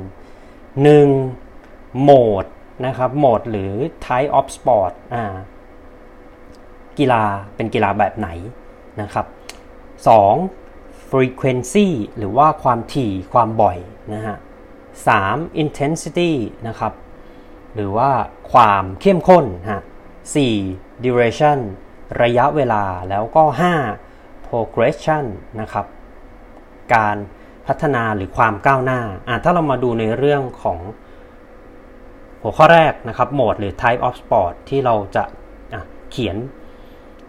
[1.15, 2.01] 1.
[2.01, 2.11] โหม
[2.43, 2.45] ด
[2.85, 3.73] นะครับโหมดหรือ
[4.05, 5.35] type of sport อ่า
[6.97, 7.23] กีฬา
[7.55, 8.29] เป็นกีฬาแบบไหน
[9.01, 9.25] นะครับ
[10.37, 11.09] 2.
[11.11, 13.77] frequency หรือว่าความถี่ความบ่อย
[14.13, 14.37] นะฮะ
[14.99, 15.61] 3.
[15.63, 16.31] intensity
[16.67, 16.93] นะครับ
[17.75, 18.09] หรือว่า
[18.51, 19.81] ความเข้มข้นฮะ
[20.55, 20.88] 4.
[21.03, 21.59] Duration
[22.21, 23.43] ระยะเวลาแล้วก็
[23.95, 24.47] 5.
[24.47, 25.25] progression
[25.61, 25.85] นะครับ
[26.95, 27.17] การ
[27.67, 30.79] พัฒนาหรือความก้าวหน้าอะถ้าเรามาดูในเรื่องของ
[32.41, 35.81] หัวข้อแรกนะครับโหมดหรือ type of sport ที่เราจะะ
[36.11, 36.35] เขียน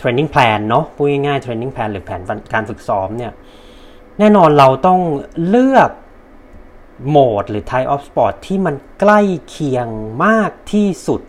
[0.01, 2.21] training plan เนาะพูดง่ายๆ training plan หรือแผน
[2.55, 3.33] การฝึกซ้อมเนี่ย
[4.19, 5.01] แน่นอนเราต้อง
[5.49, 5.91] เลือก
[7.09, 9.87] โหมดหรือ type of sport ที่มันใกล้เคียง
[10.25, 11.21] มากที่สุด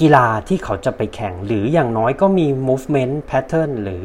[0.00, 4.02] กีฬาที่เขาจะไปแข่ง หรืออย่างน้อยก็มี movement pattern หรือ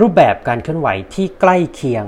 [0.00, 2.06] รูปแบบการเคลื่อนไหวที่ใกล้เคียง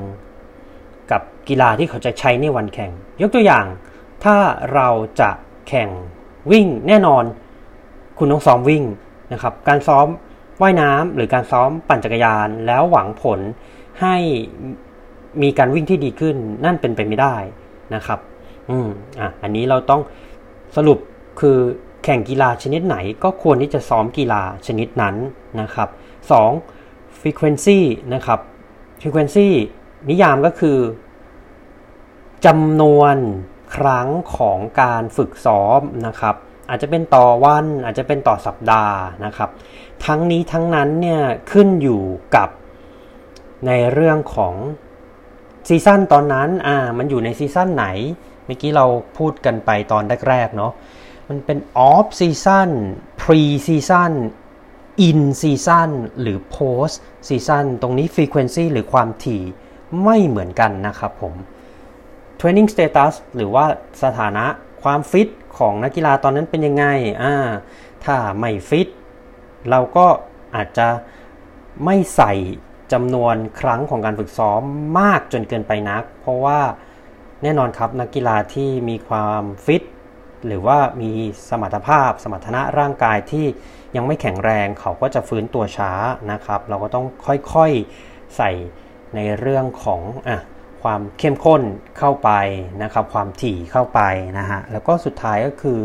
[1.10, 2.90] กับกีฬาที่เขาจะใช้ในวันแข่ง
[3.20, 3.66] ยกตัวอย่าง
[4.24, 4.36] ถ้า
[4.74, 4.88] เรา
[5.20, 5.30] จะ
[5.68, 5.88] แข่ง
[6.52, 7.24] วิ่งแน่นอน
[8.18, 8.84] คุณต้องซ้อมวิ่ง
[9.32, 10.06] นะครับ การซ้อม
[10.62, 13.40] ว่ายน้ำหรือการซ้อมปั่นจักรยาน แล้วหวังผล
[14.00, 14.16] ให้
[15.42, 17.36] มีการวิ่งที่ดีขึ้นนั่นเป็นไปไม่ได้
[17.94, 18.18] นะครับ
[18.70, 18.88] อืม
[19.20, 20.00] อะอันนี้เราต้อง
[20.76, 20.98] สรุป
[21.40, 21.58] คือ
[22.04, 25.16] แข่งกีฬาชนิดไหนก็ควรที่จะซ้อมกีฬาชนิดนั้น
[25.60, 25.88] นะครับ
[26.54, 27.20] 2.
[27.20, 27.78] frequency
[28.14, 28.40] นะครับ
[29.00, 29.48] frequency
[30.08, 30.78] นิยามก็คือ
[32.46, 33.16] จำนวน
[33.76, 36.34] ครั้งของการฝึกซ้อมนะครับ
[36.68, 39.50] อาจจะเป็นต่อวันอาจจะเป็นต่อสัปดาห์นะครับ
[40.06, 42.02] ทั้งนี้ทั้งนั้นเนี่ยขึ้นอยู่
[42.36, 42.48] กับ
[43.66, 44.54] ในเรื่องของ
[45.68, 47.86] season ตอนนั้นอ่ามันอยู่ใน season ไหน
[48.46, 48.86] เมื่อกี้เรา
[49.18, 50.72] พูดกันไปตอนแรกๆเนาะ
[51.28, 52.70] มันเป็น off season
[53.20, 54.12] pre season
[55.00, 56.88] in season หรือ post
[57.28, 59.42] season ตรงนี้ frequency หรือความถี่
[60.04, 61.34] ไม่เหมือนกันนะครับผม
[62.40, 63.64] Training Status หรือว่า
[64.02, 64.44] สถานะ
[64.82, 66.84] ความฟิตของนักกีฬาตอนนั้นเป็นยังไง
[67.22, 67.34] อ่า
[68.04, 68.88] ถ้าไม่ฟิต
[69.70, 70.06] เราก็
[70.54, 70.88] อาจจะ
[71.84, 72.32] ไม่ใส่
[72.92, 74.60] จำนวนครั้งของการฝึกซ้อม
[74.98, 76.60] มากจนเกินไปนัก เพราะว่า
[77.42, 79.82] แน่นอนครับนักกีฬาที่มีความฟิต
[80.46, 81.11] หรือว่ามี
[81.50, 83.46] สมรรถภาพ สมรรถนะร่างกายที่
[83.96, 85.92] ยังไม่แข็งแรงเขาก็จะฟื้นตัวช้า
[86.33, 87.07] นะครับ เราก็ต้อง
[87.54, 88.50] ค่อยๆใส่
[89.14, 90.40] ในเรื่องของอะ
[90.83, 91.62] ความเข้มข้น
[91.98, 92.30] เข้าไป
[92.83, 94.00] นะครับ ความถี่เข้าไป
[94.38, 95.78] นะฮะ แล้วก็สุดท้ายก็คือ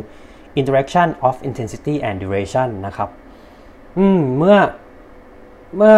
[0.60, 3.10] interaction of intensity and duration นะครับ
[3.98, 4.58] อืมเมื่อ
[5.78, 5.96] เมื่อ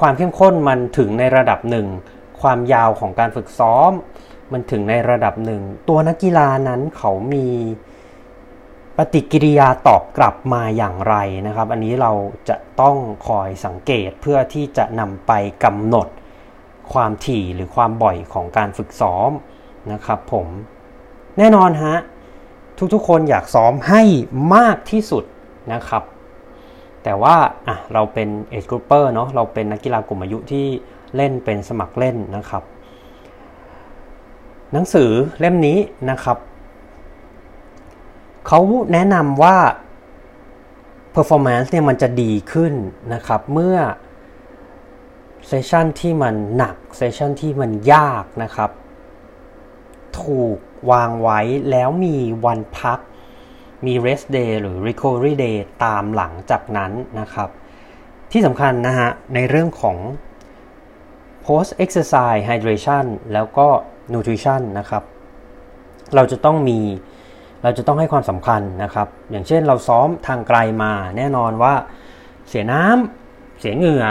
[0.00, 1.86] ความเข้มข้นมันถึงในระดับหนึ่ง
[2.42, 3.90] ความยาวของการฝึกซ้อม
[4.52, 7.46] มันถึงในระดับหนึ่ง ตัวนักกีฬานั้นเขามี
[8.96, 11.14] ปฏิกิริยาตอบกลับมาอย่างไร
[11.46, 12.12] นะครับ อันนี้เรา
[12.48, 12.96] จะต้อง
[13.28, 15.32] คอยสังเกตเพื่อที่จะนำไป
[15.64, 16.08] กำหนด
[16.92, 19.30] ความถี่หรือความบ่อยของการฝึกซ้อม
[19.92, 20.46] นะครับผม
[21.38, 21.96] แน่นอนฮะ
[22.94, 24.02] ทุกๆคนอยากซ้อมให้
[24.54, 25.24] มากที่สุด
[25.72, 26.02] นะครับ
[27.04, 27.36] แต่ว่า
[27.68, 30.66] อะเราเป็น age grouper เนาะเราเป็นนักกีฬากลุ่มอายุที่
[31.16, 32.62] เล่นเป็นสมัครเล่นนะครับ
[34.72, 35.78] หนังสือเล่มนี้
[36.10, 36.38] นะครับ
[38.46, 38.60] เขา
[38.92, 39.56] แนะนำว่า
[41.14, 42.74] performance เนี่ยมันจะดีขึ้น
[43.14, 43.78] นะครับ เมื่อ
[45.46, 48.70] เซสชันที่มันหนักเซสชันที่มันยากนะครับ
[50.20, 50.58] ถูก
[50.90, 52.98] วางไว้แล้วมีวันพัก
[53.86, 57.48] มี rest day หรือ recovery day ตามหลังจากนั้นนะครับ
[58.32, 59.96] ที่สำคัญนะฮะ ในเรื่องของ
[61.44, 63.66] post exercise hydration แล้วก็
[64.12, 65.02] nutrition นะครับ
[66.14, 66.80] เราจะต้องมี
[67.66, 71.74] เราจะต้องให้ความสำคัญนะครับ อย่างเช่นเราซ้อมทางไกลมาแน่นอนว่า
[72.48, 74.04] เสียน้ำเสียเหงื่อ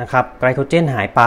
[0.00, 1.22] นะครับไกลโคเจนหายไป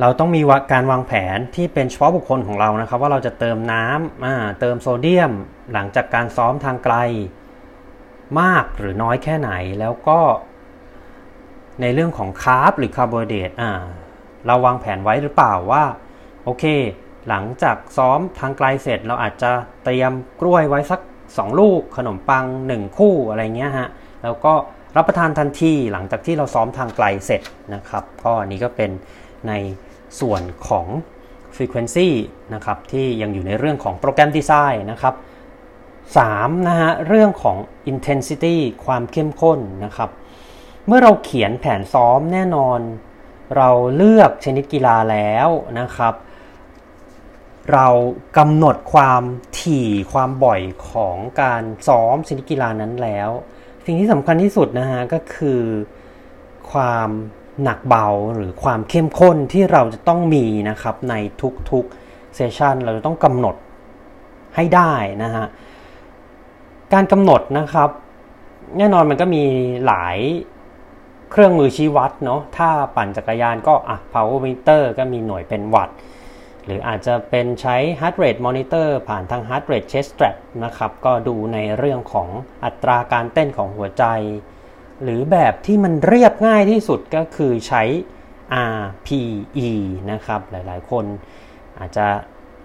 [0.00, 0.40] เราต้องมี
[0.72, 5.32] การวางแผนที่เป็นเฉพาะบุคคลของเรานะครับ ว่าเราจะเติมน้ำเติมโซเดียม
[5.72, 6.96] หลังจากการซ้อมทางไกล
[8.40, 9.50] มากหรือน้อยแค่ไหน
[9.80, 10.20] แล้วก็
[11.80, 13.50] ในเรื่องของ carb หรือคาร์โบไฮเดรต
[14.46, 15.84] เราวางแผนไว้หรือเปล่าว่า
[16.44, 16.64] โอเค
[17.28, 19.50] หลังจากซ้อมทางไกลเสร็จ เราอาจจะ
[19.84, 23.88] เตรียมกล้วยไว้สัก 2 ลูก ขนมปัง 1 คู่อะไรเงี้ยฮะ
[24.22, 24.52] แล้วก็
[24.96, 27.42] รับประทานทันทีหลังจากที่เราซ้อมทางไกลเสร็จ
[27.74, 28.90] นะครับ ก็อันนี้ก็เป็น
[29.48, 29.52] ใน
[30.20, 30.86] ส่วนของ
[31.56, 32.08] Frequency
[32.54, 35.14] นะครับที่ยังอยู่ในเรื่องของโปรแกรมดีไซน์นะครับ
[35.94, 36.68] 3.
[36.68, 37.56] นะฮะเรื่องของ
[37.92, 40.10] intensity ความเข้มข้นนะครับ
[40.86, 42.80] เมื่อเราเขียนแผนซ้อมแน่นอน
[43.56, 45.48] เราเลือกชนิดกีฬาแล้ว
[45.80, 46.14] นะครับ
[47.72, 47.86] เรา
[48.38, 49.22] กำหนดความ
[49.60, 53.30] ถี่ความบ่อยของการซ้อมชนิดกีฬานั้นแล้ว
[53.84, 55.60] สิ่งที่สำคัญที่สุดนะฮะก็คือ
[56.70, 57.08] ความ
[57.62, 61.14] หนักเบาหรือความเข้มข้นที่เราจะต้องมีนะครับใน
[61.70, 63.56] ทุกๆเซสชันเราจะต้องกำหนด
[64.56, 65.46] ให้ได้นะฮะ
[66.92, 67.90] การกำหนดนะครับ
[68.78, 69.44] แน่นอนมันก็มี
[69.86, 70.16] หลาย
[71.30, 75.96] เครื่องมือชี้วัดเนาะถ้าปั่นจักรยานก็อะ power meter ก็มีหน่วยเป็นวัตต์
[76.66, 82.28] หรืออาจจะเป็นใช้ heart rate monitor ผ่านทาง heart rate chest strap นะครับ ก็ดูในเรื่องของ
[82.64, 84.04] อัตราการเต้นของหัวใจ
[85.02, 87.82] หรือแบบที่มันเรียบง่ายที่สุดก็คือใช้
[88.78, 89.70] RPE
[90.12, 91.04] นะครับ หลายๆ คน
[91.78, 92.06] อาจจะ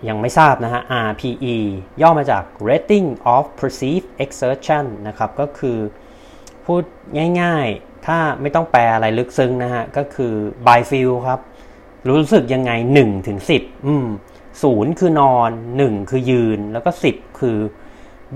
[0.08, 1.56] ยังไม่ทราบนะฮะ RPE
[2.02, 5.78] ย่อมาจาก rating of perceived exertion นะครับ ก็คือ
[6.66, 6.84] พูด
[7.42, 10.34] ง่ายๆ ถ้าไม่ต้องแปลอะไรลึกซึ้งนะฮะ ก็คือ
[10.68, 11.40] by feel ครับ
[12.08, 14.08] รู้สึกยังไง1ถึง10อืม
[14.64, 17.58] ศูนย์คือนอน1คือยืนแล้วก็10คือ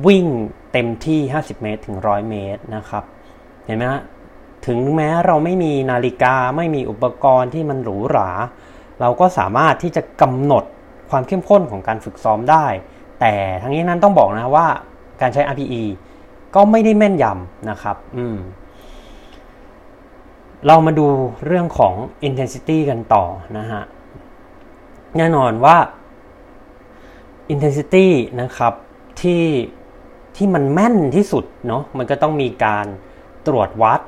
[0.08, 0.26] วิ่ง
[0.72, 3.04] เต็มที่ 50 เมตรถึง 100 เมตรนะครับ
[3.66, 4.02] เห็นไหมฮะ
[4.68, 8.30] ถึงแม้เราไม่มีนาฬิกาไม่มีอุปกรณ์ที่มันหรูหรา
[9.02, 10.64] เราก็สามารถที่จะกำหนด
[11.10, 12.66] ความเข้มข้นของการฝึกซ้อมได้
[13.20, 14.68] แต่ทั้งนี้นั้นต้องบอกนะว่า
[15.22, 15.84] การใช้ RPE
[16.56, 18.38] ก็ไม่ได้แม่นยำนะครับ อืม
[20.68, 21.08] เรามาดู
[21.46, 21.94] เรื่องของ
[22.28, 23.26] intensity กันต่อ
[23.58, 23.84] นะฮะ
[25.18, 25.78] แน่นอนว่า
[27.54, 28.08] intensity
[28.42, 28.74] นะครับ
[29.22, 29.46] ที่
[30.36, 32.86] ที่มันแม่นที่สุดเนาะมันก็ต้องมีการ
[33.48, 34.02] ตรวจวัด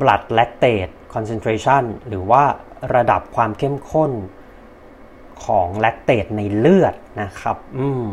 [0.00, 2.44] blood lactate concentration หรือว่า
[2.94, 4.12] ระดับความเข้มข้น
[5.44, 8.06] ของแลคเตตในเลือดนะครับ อืม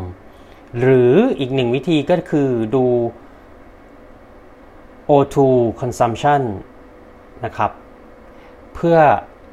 [0.80, 2.84] หรืออีกหนึ่งวิธีก็คือดู
[5.10, 5.36] O2
[5.80, 6.42] consumption
[7.44, 7.70] นะครับ
[8.74, 8.98] เพื่อ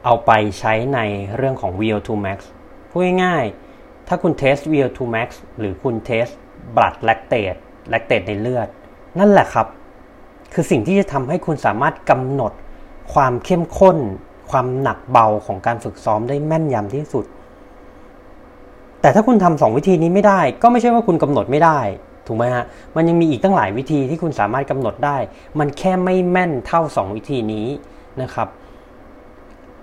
[0.05, 0.99] เอาไปใช้ใน
[1.37, 2.39] เรื่องของ VO2 max
[2.89, 6.27] พูดง่ายๆ ถ้าคุณเทส VO2 max หรือคุณเทส
[6.75, 7.59] blood lactate
[7.91, 8.67] lactate ในเลือด
[9.19, 9.67] นั่นแหละครับ
[10.53, 12.53] คือสิ่งที่จะทำให้คุณสามารถกำหนด
[13.13, 13.97] ความเข้มข้น
[14.51, 17.25] ความหนักเบาของการฝึกซ้อมได้แม่นยำที่สุด
[19.01, 21.79] แต่ถ้าคุณทำสองวิธีนี้ไม่ได้ ก็ไม่ใช่ว่าคุณกำหนดไม่ได้
[22.27, 25.17] ถูกไหมฮะ มันยังมีอีกตั้งหลายวิธีที่คุณสามารถกำหนดได้
[25.59, 27.67] มันแค่ไม่แม่นเท่า 2 วิธีนี้
[28.21, 28.47] นะครับ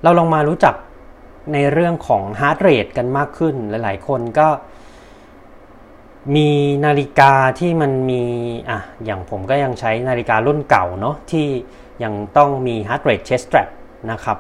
[0.03, 0.75] เราลองมารู้จัก
[1.53, 4.49] ในเรื่องของฮาร์ดเรทกันมากขึ้น หลาย ๆ คนก็
[6.37, 6.49] มี
[6.85, 8.23] นาฬิกาที่มันมี
[8.71, 11.47] อะอย่างผมก็ยังใช้นาฬิการุ่นเก่าเนาะที่
[12.05, 13.69] ยังต้องมี heart rate chest strap
[14.11, 14.39] นะครับ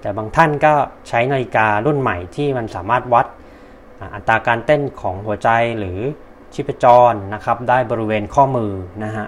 [0.00, 0.74] แต่บางท่านก็
[1.08, 3.26] ใช้นาฬิการุ่นใหม่ที่มันสามารถวัด
[4.14, 6.00] อัตราการเต้นของหัวใจหรือ
[6.54, 8.72] ชีพจรนะครับ ได้บริเวณข้อมือ
[9.04, 9.26] นะฮะ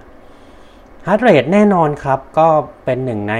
[1.06, 2.48] heart rate แน่นอนครับ ก็
[2.84, 3.34] เป็นหนึ่งใน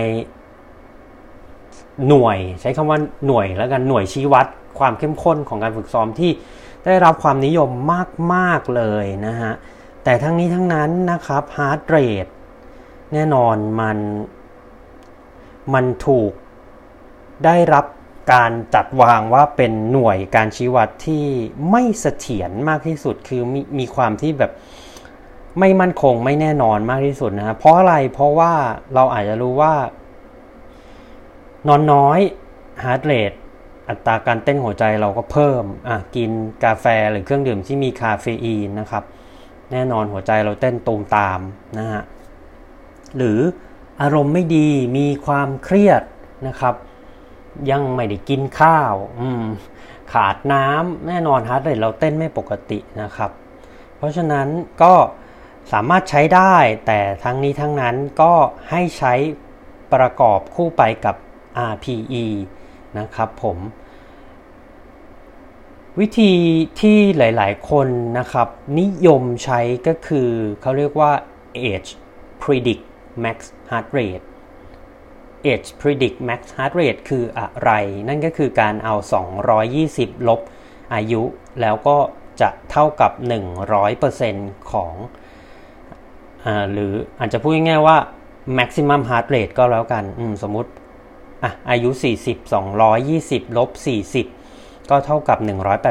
[2.08, 4.46] หน่วยใช้คำว่าหน่วยแล้วกันหน่วยชี้วัด
[4.78, 6.30] ความเข้มข้นของการฝึกซ้อมที่
[6.84, 7.70] ได้รับความนิยม
[8.34, 9.52] มาก ๆ เลยนะฮะ
[10.04, 12.30] แต่ทั้งนี้ทั้งนั้นนะครับ heart rate
[13.12, 13.98] แน่นอนมัน
[15.74, 16.32] มันถูก
[17.44, 17.84] ได้รับ
[18.32, 21.26] การจัดวางว่าเป็นหน่วยการชี้วัดที่
[21.70, 24.52] ไม่เสถียรมากที่สุดคือมีมีความที่แบบ
[25.60, 28.52] ไม่มั่นคงไม่แน่นอนมากที่สุดนะ เพราะอะไรเพราะว่า
[28.94, 29.74] เราอาจจะรู้ว่า
[31.68, 32.18] นอนน้อย
[32.84, 33.36] heart rate
[33.88, 36.30] อัตราการเต้นหัวใจเราก็เพิ่มอะกิน
[36.64, 39.04] กาแฟหรือเครื่องดื่มที่มีคาเฟอีนนะครับ
[39.72, 41.40] แน่นอนหัวใจเราเต้นตูมตาม
[41.78, 42.02] นะฮะ
[43.16, 43.38] หรือ
[44.02, 46.02] อารมณ์ไม่ดีมีความเครียด
[46.48, 46.74] นะครับ
[47.70, 49.44] ยังไม่ได้กินข้าว อืม
[50.12, 53.30] ขาดน้ำแน่นอน heart rate เราเต้นไม่ปกตินะครับ
[53.96, 54.48] เพราะฉะนั้น
[54.82, 54.94] ก็
[55.72, 58.32] สามารถใช้ได้ แต่ทั้งนี้ทั้งนั้นก็
[58.70, 59.14] ให้ใช้
[59.94, 61.16] ประกอบคู่ไปกับ
[61.72, 62.26] RPE
[62.98, 63.58] นะครับผม
[66.00, 66.32] วิธี
[66.80, 67.88] ที่หลาย ๆ คน
[68.18, 68.48] นะครับ
[68.80, 70.28] นิยมใช้ก็คือ
[70.60, 71.12] เขาเรียกว่า
[71.68, 71.90] age
[72.42, 72.84] predict
[73.24, 73.36] max
[73.70, 74.26] heart rate
[75.52, 77.70] age predict max heart rate คืออะไร
[78.08, 78.94] นั่นก็คือการเอา
[79.60, 80.40] 220 ลบ
[80.94, 81.22] อายุ
[81.60, 81.98] แล้วก็
[82.40, 83.12] จะเท่ากับ
[83.92, 84.92] 100%ของ
[86.44, 87.98] อหรืออาจจะพูดง่ายๆว่า
[88.58, 90.70] maximum heart rate ก็แล้วกันมสมมุติ
[91.42, 91.90] อะอายุ
[92.28, 92.54] 40
[92.92, 93.70] 220 ลบ
[94.30, 95.38] 40 ก็เท่ากับ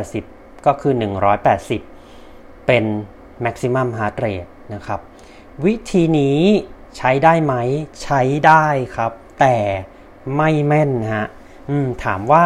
[0.08, 0.94] 180 ก็คือ
[1.80, 2.84] 180 เป็น
[3.46, 5.00] maximum heart rate นะครับ
[5.66, 6.40] วิธีนี้
[6.98, 7.54] ใช้ได้ไหม
[8.04, 9.56] ใช้ได้ครับ แต่
[10.36, 11.28] ไม่แม่นฮะ
[11.70, 12.44] อืมถามว่า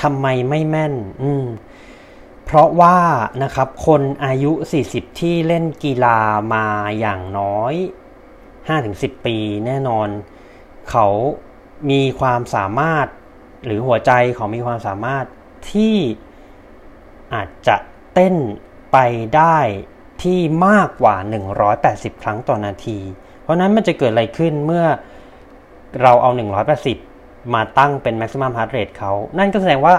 [0.00, 1.44] ทำไมไม่แม่นอืม
[2.44, 2.98] เพราะว่า
[3.42, 4.52] นะครับคนอายุ
[4.86, 6.18] 40 ที่เล่นกีฬา
[6.54, 6.66] มา
[6.98, 7.74] อย่างน้อย
[8.50, 10.08] 5-10 ปีแน่นอน
[10.90, 11.06] เขา
[11.90, 13.06] มีความสามารถ
[13.64, 15.24] หรือหัวใจเขามีความสามารถ
[15.70, 15.96] ที่
[17.34, 17.76] อาจจะ
[18.14, 18.34] เต้น
[18.92, 18.96] ไป
[19.36, 19.58] ได้
[20.22, 21.16] ที่มากกว่า
[21.68, 22.98] 180 ครั้งต่อนาที
[23.40, 24.84] เพราะนั้นมันจะเกิดอะไรขึ้นเมื่อ
[26.02, 26.30] เราเอา
[26.92, 29.94] 180 มาตั้งเป็น maximum heart rate เขา นั่นก็แสดงว่า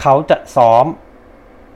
[0.00, 0.84] เขาจะซ้อม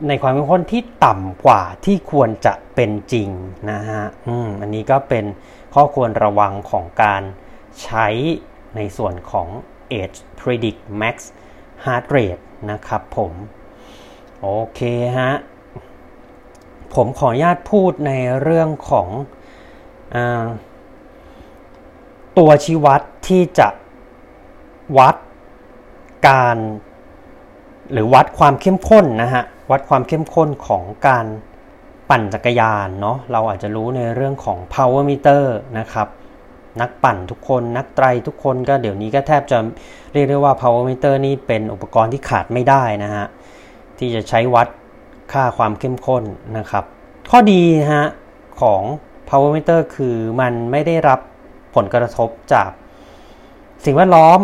[0.09, 3.29] ในความเข้มข้นที่ต่ำกว่าที่ควรจะเป็นจริง
[3.71, 5.25] นะฮะอืมอันนี้ก็เป็น
[5.75, 7.23] ข้อควรระวังของการ
[7.83, 8.07] ใช้
[8.77, 9.49] ในส่วนของ
[10.01, 11.17] Age Predict Max
[11.85, 13.33] Heart Rate นะครับผม
[14.41, 14.81] โอเค
[15.19, 15.33] ฮะ
[16.95, 19.09] ผมขออนุญาตพูดในเรื่องของ
[20.15, 20.17] อ
[22.39, 23.69] ตัวชี้วัดที่จะ
[24.99, 25.17] วัด
[26.29, 26.57] การ
[27.93, 31.27] หรือวัดความเข้มข้นนะฮะวัดความเข้มข้นของการ
[32.11, 35.43] ปั่นจักรยานเนาะเราอาจจะรู้ในเรื่องของ power meter
[35.79, 36.09] นะครับ
[36.81, 39.59] นักปั่นทุกคนนักไตรทุกคนก็เดี๋ยวนี้ก็แทบจะ
[40.13, 43.27] เรียกได้ว่า power meter นี่เป็นอุปกรณ์ที่ขาดไม่ได้นะฮะ
[43.99, 44.69] ที่จะใช้วัด
[45.33, 46.25] ค่าความเข้มข้น
[46.59, 46.85] นะครับ
[47.31, 48.07] ข้อดีฮะ
[48.61, 48.83] ของ
[49.29, 51.21] power meter คือมันไม่ได้รับ
[51.75, 52.71] ผลกระทบจาก
[53.85, 54.41] สิ่งแวดล้อม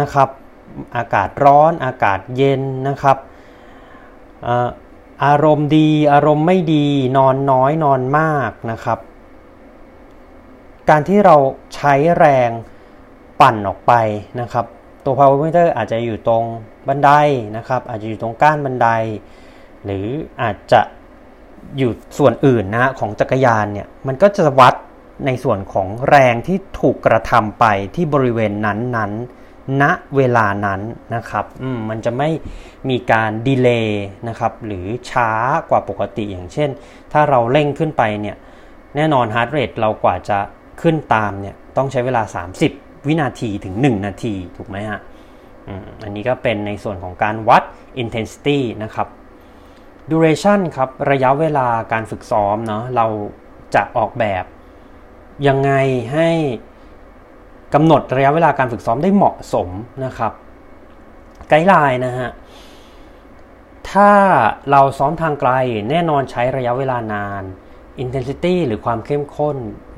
[0.00, 0.28] นะครับ
[0.96, 3.16] อากาศร้อนอากาศเย็นนะครับ
[5.24, 8.98] อารมณ์ดีอารมณ์ไม่ดีนอนน้อยนอนมากนะครับ
[10.90, 11.36] การที่เรา
[11.74, 12.50] ใช้แรง
[13.40, 13.92] ปั่นออกไป
[14.40, 14.66] นะครับ
[15.04, 16.44] ตัว power meter อาจจะอยู่ตรง
[16.88, 17.10] บันได
[17.56, 18.88] นะครับ อาจจะอยู่ตรงก้านบันได
[19.84, 20.06] หรือ
[20.42, 20.80] อาจจะ
[21.78, 24.74] อยู่ส่วนอื่นนะของจักรยานเนี่ยมันก็จะวัด
[25.26, 29.84] ในส่วนของแรงที่ถูกกระทำไปที่บริเวณนั้นๆ ณ
[30.16, 30.80] เวลานั้น
[31.14, 31.44] นะครับ
[31.76, 32.28] มมันจะไม่
[32.90, 35.30] มีการ delay นะครับ หรือช้า
[35.70, 36.70] กว่าปกติอย่างเช่น
[37.12, 38.36] ถ้าเราเร่งขึ้นไปเนี่ย
[38.96, 40.38] แน่นอน heart rate เรากว่าจะ
[40.82, 42.22] ขึ้นตามเนี่ยต้องใช้เวลา
[42.64, 45.00] 30 วินาทีถึง 1 นาที ถูกไหมฮะ
[46.02, 47.62] อันนี้ก็เป็นในส่วนของการวัด
[48.02, 49.08] intensity นะครับ
[50.10, 53.06] duration ครับ ระยะเวลาการฝึกซ้อมเนาะเรา
[53.74, 54.44] จะออกแบบ
[55.48, 55.72] ยังไง
[56.12, 56.28] ให้
[57.74, 59.68] กำหนดระยะเวลาการฝึกซ้อมได้เหมาะสม
[60.04, 60.32] นะครับ
[61.48, 62.30] ไกด์ไลน์นะฮะ
[63.90, 64.10] ถ้า
[64.70, 65.52] เราซ้อมทางไกล
[65.90, 67.42] แน่นอนใช้ระยะเวลานาน
[68.02, 69.56] intensity หรือความเข้มข้น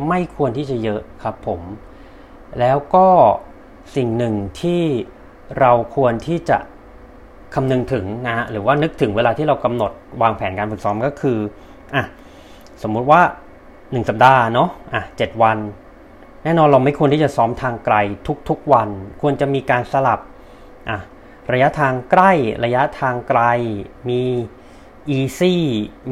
[0.08, 1.60] ไม่ควรที่จะเยอะครับผม
[2.60, 3.08] แล้วก็
[3.96, 4.82] สิ่งหนึ่งที่
[5.60, 6.58] เราควรที่จะ
[7.54, 11.38] คำนึงถึงนะฮะหรือว่านึกถึงเวลาที่เรากำหนดวางแผนการฝึกซ้อมก็คือ
[11.94, 12.04] อะ
[12.82, 13.20] สมมุติว่า
[13.94, 15.58] 1 สัปดาห์เนาะอะเวัน
[16.44, 17.96] แน่นอนเราไม่ควรที่จะซ้อมทางไกล
[18.48, 18.88] ทุกๆวัน
[19.20, 20.20] ควรจะมีการสลับ
[20.88, 20.98] อะ
[21.52, 22.32] ระยะทางใกล้
[22.64, 23.42] ระยะทางไกล
[24.08, 24.22] มี
[25.16, 25.54] easy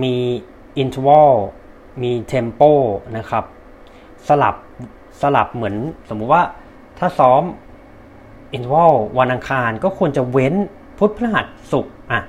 [0.03, 0.15] มี
[0.83, 1.33] interval
[2.03, 2.73] มี tempo
[3.17, 3.45] นะครับ
[4.29, 4.57] สลับ
[5.21, 5.77] สลับเหมือน
[6.09, 6.43] สมมุติว่า
[6.99, 7.43] ถ้าซ้อม
[8.57, 10.55] interval วันอังคารก็ควรจะเว้น
[10.99, 12.21] พุธพฤหัสศุกร์อะ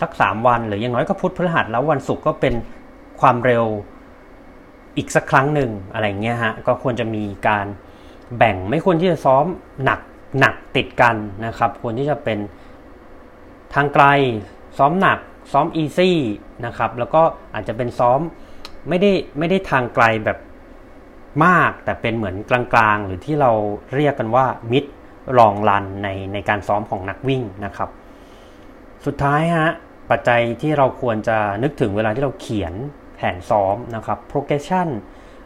[0.00, 2.54] สักสามวันหรืออย่างน้อยก็พุธพฤหัสแล้ววันศุกร์ก็เป็น
[3.20, 3.64] ความเร็ว
[4.96, 7.66] อีกสักครั้งหนึ่งอะไรเงี้ยฮะก็ควรจะมีการ
[8.38, 9.44] แบ่งไม่ควรที่จะซ้อม
[9.84, 10.00] หนัก
[10.40, 12.38] หนักติดกันนะครับ ควรที่จะเป็น
[13.74, 14.04] ทางไกล
[14.78, 15.18] ซ้อมหนัก
[15.52, 16.18] ซ้อมอีซี่
[16.66, 17.22] นะครับแล้วก็
[17.54, 18.20] อาจจะเป็นซ้อม
[18.88, 20.38] ไม่ได้ไม่ได้ทางไกลแบบ
[21.44, 23.50] มาก แต่เป็นเหมือนกลางๆ หรือที่เรา
[23.94, 24.84] เรียกกันว่ามิด
[25.38, 27.90] ลองรันในในการซ้อมของนักวิ่งนะครับ
[29.06, 29.70] สุดท้ายฮะ
[30.10, 32.74] ปัจจัยที่เราควรจะนึกถึงเวลาที่เราเขียน
[33.16, 34.88] แผนซ้อมนะครับ progression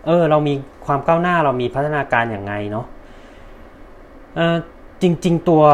[0.06, 0.54] เออเรามี
[0.86, 2.86] ความก้าวหน้าเรามีพัฒนาการอย่างไงเนาะ
[4.36, 4.56] เออ
[5.02, 5.64] จริง ๆ ตัว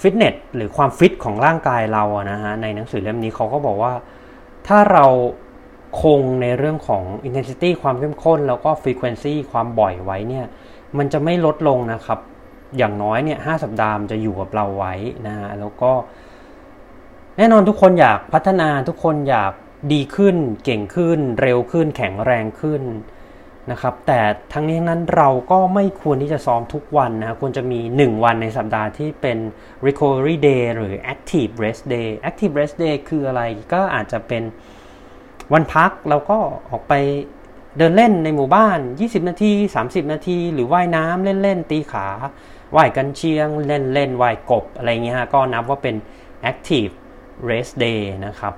[0.00, 3.92] ฟิตเนสหรือความฟิตของร่างกายเราอะนะฮะในหนังสือเล่มนี้เขาก็บอกว่า
[4.66, 5.06] ถ้าเรา
[6.02, 10.46] คงในเรื่องของ intensity ความเข้มข้น แล้วก็ frequency ความบ่อยไว้เนี่ย
[10.98, 12.18] มันจะไม่ลดลงนะครับ
[12.76, 14.94] อย่างน้อยเนี่ยหสัปดาห์มันจะอยู่กับเราไว้
[15.26, 15.90] นะฮะแล้วก็
[17.36, 19.52] แน่นอนทุกคนอยากพัฒนาทุกคนอยาก
[19.92, 22.82] ดีขึ้นเก่งขึ้น เร็วขึ้น แข็งแรงขึ้น
[23.70, 24.20] นะครับ แต่
[24.52, 29.38] ทั้งนี้ทั้งนั้นเราก็ไม่ควรที่จะซ้อมทุกวันนะควรจะมี 1 วันในสัปดาห์ที่เป็น
[29.86, 34.42] recovery day หรือ active rest day active rest day คืออะไรก็อาจจะเป็น
[35.52, 36.38] วันพักเราก็
[36.70, 36.94] ออกไป
[37.78, 39.52] เดินเล่นในหมู่บ้าน 20 นาที
[39.82, 42.08] 30 นาที หรือว่ายน้ำเล่น ๆ ตีขา
[42.76, 45.96] ว่ายกันเชียง เล่นเล่นว่ายกบ อะไรเงี้ยก็นับว่าเป็น
[46.50, 46.92] active
[47.50, 48.54] rest day นะครับ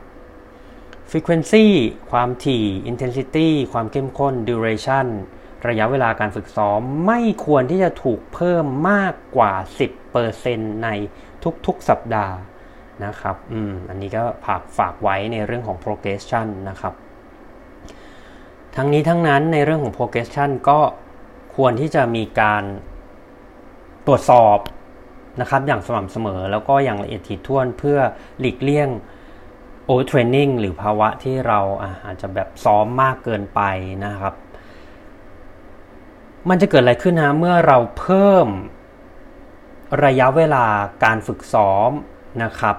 [1.11, 1.65] frequency
[2.11, 5.07] ความถี่ intensity ความเข้มข้น duration
[5.69, 9.53] ระยะเวลาการฝึกซ้อมไม่ควรที่จะถูกเพิ่มมากกว่า
[10.19, 10.89] 10%ใน
[11.67, 12.37] ทุกๆสัปดาห์
[13.05, 16.95] นะครับ อืม อันนี้ก็ฝากฝากไว้ในเรื่องของ progression นะครับ
[18.77, 20.81] ทั้งนี้ทั้งนั้นในเรื่องของ progression ก็
[21.57, 22.65] ควรที่จะมีการ
[24.07, 24.59] ตรวจสอบ
[25.41, 27.99] นะครับอย่างสม่ำเสมอแล้วก็อย่างละเอียดถี่ถ้วนเพื่อ
[28.41, 28.89] หลีกเลี่ยง
[29.89, 31.61] overtraining หรือภาวะที่เรา
[32.05, 33.61] อาจจะแบบซ้อมมากเกินไป
[34.05, 34.35] นะครับ
[36.49, 38.49] มันจะเกิดอะไรขึ้นนะเมื่อเราเพิ่ม
[40.05, 40.65] ระยะเวลา
[41.05, 41.91] การฝึกซ้อม
[42.43, 42.77] นะครับ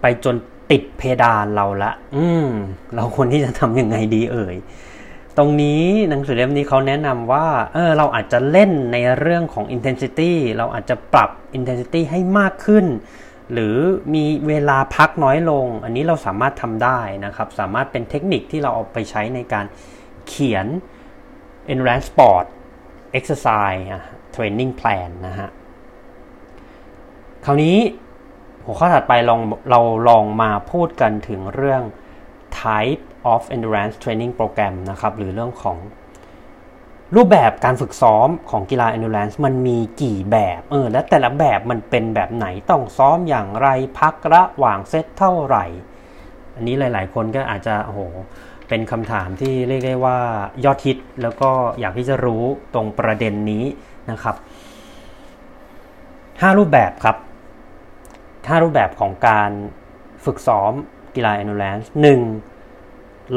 [0.00, 0.36] ไปจน
[0.70, 2.48] ติดเพดานเราละ อืม
[2.94, 4.56] เราควรที่จะทำยังไงดีเอ่ย
[5.36, 12.84] ตรงนี้หนังสือเล่มนี้เขาแนะนำว่า เออ เราอาจจะเล่นในเรื่องของ intensity เราอาจจะปรับ intensity ให้มากขึ้น
[13.52, 13.76] หรือ
[14.14, 19.66] มีเวลาพักน้อยลง อันนี้เราสามารถทำได้นะครับ สามารถเป็นเทคนิคที่เราเอาไปใช้ในการ
[20.28, 20.66] เขียน
[21.72, 22.44] endurance sport
[23.18, 23.82] exercise
[24.34, 25.48] training plan นะฮะ
[27.44, 27.76] คราวนี้
[28.64, 29.40] หัวข้อถัดไปลอง
[29.70, 31.82] เราลองมาพูดกันถึงเรื่อง
[32.62, 35.76] type of endurance training program นะครับ หรือเรื่องของ
[37.16, 45.64] รูปแบบการฝึกซ้อมของกีฬา endurance มันมีกี่แบบเออและแต่ละแบบมันเป็นแบบไหนต้องซ้อมอย่างไรพักระหว่างเซตเท่าไหร่
[46.54, 48.00] อันนี้หลาย ๆ คนก็อาจจะโอ้โห
[48.68, 50.18] เป็นคำถามที่เรียกได้ว่า
[50.64, 51.50] ยอดฮิตแล้วก็
[51.80, 52.44] อยากที่จะรู้
[52.74, 53.64] ตรงประเด็นนี้
[54.10, 54.36] นะครับ
[56.02, 57.16] 5รูปแบบครับ
[58.06, 59.50] 5รูปแบบของการ
[60.24, 60.72] ฝึกซ้อม
[61.14, 61.86] กีฬา endurance
[62.22, 62.53] 1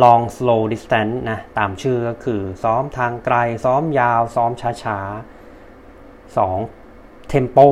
[0.04, 3.36] long slow distance นะตามชื่อก็คือซ้อมทางไกล
[3.66, 4.52] ซ้อมยาว ซ้อม
[4.84, 7.68] ช้าๆ 2 tempo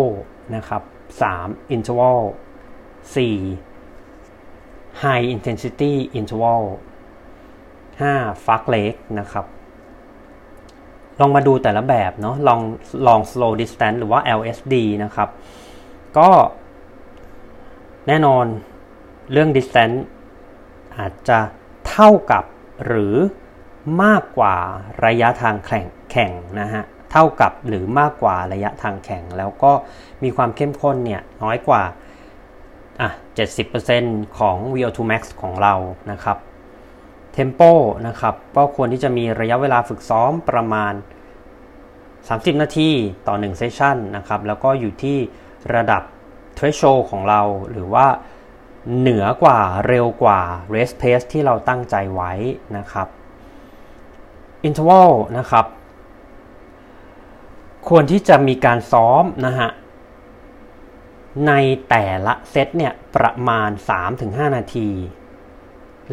[0.55, 0.81] นะครับ
[1.29, 2.19] 3 interval
[3.13, 6.63] 4 high intensity interval
[7.79, 9.45] 5 fuck leg นะครับ
[11.19, 12.63] ลองมาดูแต่ละแบบเนาะ long
[13.07, 15.29] long slow distance หรือว่า LSD นะครับ
[16.17, 16.29] ก็
[18.07, 18.45] แน่นอน
[19.31, 19.97] เรื่อง distance
[20.97, 21.39] อาจจะ
[21.89, 22.43] เท่ากับ
[22.85, 23.15] หรือ
[24.03, 24.55] มากกว่า
[25.05, 29.71] ระยะทางแข่งแข่งนะฮะเท่ากับหรือมากกว่าระยะทางแข่ง แล้วก็
[30.23, 31.83] มีความเข้มข้นเนี่ยน้อยกว่า
[33.01, 33.09] อะ
[33.73, 35.73] 70%ของ VO2 max ของเรา
[36.11, 36.37] นะครับ
[37.35, 37.71] Tempo
[38.07, 40.93] นะครับก็ควรที่จะมีระยะเวลาฝึกซ้อมประมาณ
[41.77, 42.89] 30 นาที
[43.27, 45.17] ต่อ 1 เซสชันนะครับแล้วก็อยู่ที่
[45.75, 46.03] ระดับ
[46.57, 48.07] threshold ของเราหรือว่า
[48.99, 50.41] เหนือกว่าเร็วกว่า
[50.73, 52.33] race pace ที่เราตั้งใจไว้
[52.77, 53.07] นะครับ
[54.67, 55.65] interval นะครับ
[57.87, 59.69] ควรที่จะมีการซ้อมนะฮะ
[61.47, 61.53] ใน
[61.89, 63.69] แต่ละเซตเนี่ยประมาณ
[64.13, 64.89] 3-5 นาที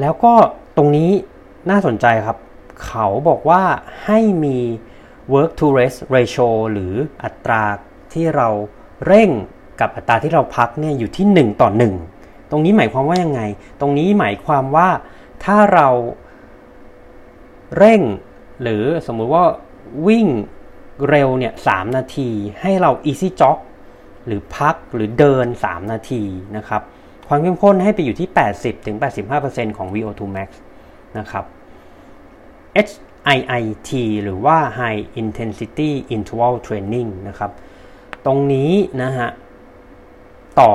[0.01, 0.35] แล้วก็
[0.77, 1.11] ตรงนี้
[1.70, 2.39] น่าสนใจครับ
[2.87, 3.62] เขาบอกว่า
[4.05, 4.59] ให้มี
[5.33, 7.62] work to rest ratio หรืออัตรา
[8.12, 8.49] ที่เรา
[9.07, 9.31] เร่ง
[9.81, 12.12] กับอัตราที่เราพักเนี่ยอยู่ที่ 1 ต่อ 1
[12.53, 13.43] ตรงนี้หมายความว่ายังไง
[13.81, 14.89] ตรงนี้หมายความว่า
[15.45, 15.89] ถ้าเรา
[17.79, 18.03] เร่ง
[18.63, 19.45] หรือสมมุติว่า
[20.07, 20.27] วิ่ง
[21.09, 22.31] เร็วเนี่ยสนาที
[22.61, 23.59] ให้เรา easy jog
[24.27, 26.23] หรือพักหรือเดิน 3 นาที
[26.57, 26.83] นะครับ
[27.29, 28.29] ความเข้มข้นให้ไปอยู่ที่
[29.03, 30.51] 80-85%ของ VO2 max
[31.19, 31.45] นะครับ
[32.87, 33.91] HIIT
[34.23, 37.51] หรือว่า High Intensity Interval Training นะครับ
[38.27, 38.73] ตรงนี้
[39.03, 39.29] นะฮะ
[40.61, 40.73] ต่อ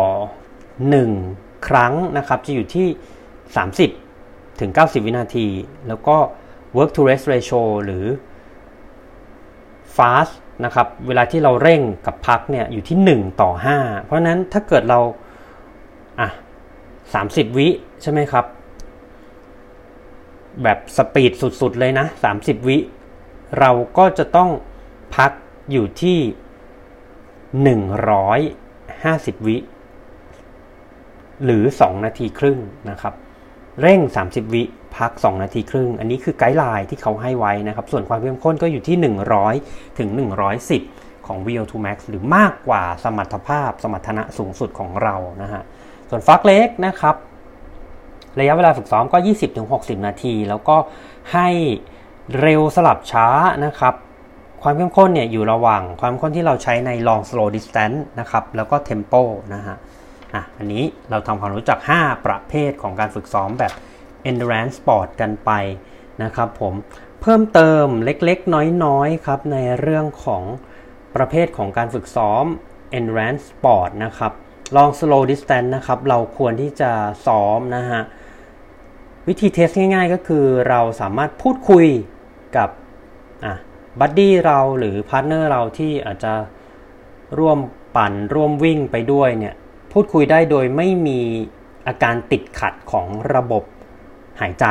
[0.78, 2.88] 1 ครั้งนะครับจะอยู่ที่
[3.78, 5.48] 30 ถึง 90 วินาที
[5.88, 6.18] แล้วก็
[6.78, 8.06] work to rest ratio หรือ
[9.96, 10.34] fast
[10.66, 15.00] นะครับเวลาที่เราเร่งกับพักเนี่ยอยู่ที่ 1 ต่อ 5 เพราะนั้นถ้าเกิดเรา
[16.20, 16.30] อะ
[16.94, 17.68] 30 วิ
[18.02, 18.46] ใช่ไหมครับ
[20.64, 22.06] แบบสปีดสุดๆเลยนะ
[22.38, 22.78] 30 วิ
[23.60, 24.50] เราก็จะต้อง
[25.16, 25.32] พัก
[25.72, 27.76] อยู่ที่
[29.36, 29.58] 150 วิ
[31.46, 32.60] หรือ 2 นาทีครึ่ง
[32.90, 33.14] นะครับ
[33.82, 34.64] เร่ง 30 วิ
[34.98, 38.98] พัก 2 นาทีครึ่ง อันนี้คือไกด์ไลน์ที่เขาให้ไว้นะครับ ส่วนความเข้มข้นก็อยู่ที่
[39.48, 40.10] 100 ถึง
[40.68, 45.62] 110 ของ VO2 max หรือมากกว่าสมรรถภาพ สมรรถนะสูงสุดของเรานะฮะ
[46.10, 47.16] ส่วนฟักเล็กนะครับ
[48.40, 49.18] ระยะเวลาฝึกซ้อมก็
[49.62, 50.78] 20-60 นาที แล้วก็
[51.34, 51.50] ให้
[52.42, 53.28] เร็วสลับช้า
[53.66, 53.94] นะครับ
[54.64, 59.22] ความเข้มข้นเนี่ยอยู่ระหว่างความเข้มข้นที่เราใช้ใน long slow distance นะครับ แล้วก็ tempo
[59.56, 59.76] นะฮะ
[60.34, 63.74] อะอันนี้เราทำความรู้จัก 5 ประเภทของการฝึกซ้อมแบบ
[64.30, 65.52] endurance sport กันไป
[66.24, 66.74] นะครับผม
[67.22, 70.44] เพิ่มเติมเล็กๆ น้อยๆครับในเรื่องของ
[71.16, 72.46] ประเภทของการฝึกซ้อม
[72.98, 74.32] endurance sport นะครับ
[74.76, 76.92] long slow distance นะครับเราควรที่จะ
[77.26, 78.02] ซ้อมนะฮะ
[79.28, 81.88] วิธี test ง่าย ๆ ก็คือเราสามารถพูดคุย
[82.58, 82.70] กับ
[84.00, 86.34] buddy เราหรือ partner เราที่อาจจะ
[87.40, 87.58] ร่วม
[87.96, 89.56] ปั่นร่วมวิ่งไปด้วยเนี่ย
[89.92, 91.20] พูดคุยได้โดยไม่มี
[91.88, 93.64] อาการติดขัดของระบบ
[94.40, 94.66] หายใจ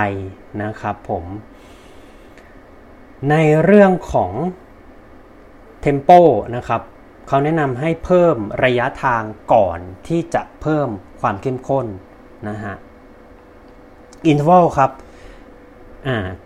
[0.62, 1.24] นะครับผม
[3.30, 4.32] ในเรื่องของ
[5.84, 6.20] Tempo
[6.56, 6.82] นะครับ
[7.26, 10.88] เขาแนะนำให้เพิ่มระยะทางก่อนที่จะเพิ่ม
[11.20, 11.86] ความเข้มข้น
[12.48, 12.74] นะฮะ
[14.30, 14.90] Interval ครับ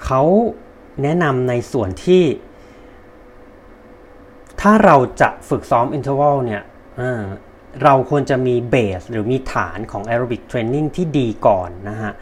[0.05, 0.23] เขา
[1.03, 2.25] แนะนำในส่วนที่
[4.61, 6.63] ถ้าเราจะฝึกซ้อม Interval เนี่ย
[7.85, 12.13] เราควรจะมีเบสหรือมีฐานของ Aerobic Training ที่ดีก่อนนะฮะ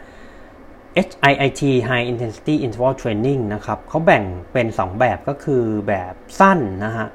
[1.07, 4.23] HIIT High Intensity Interval Training นะครับเขาแบ่ง
[4.53, 7.07] เป็น 2 แบบก็คือแบบสั้นนะฮะ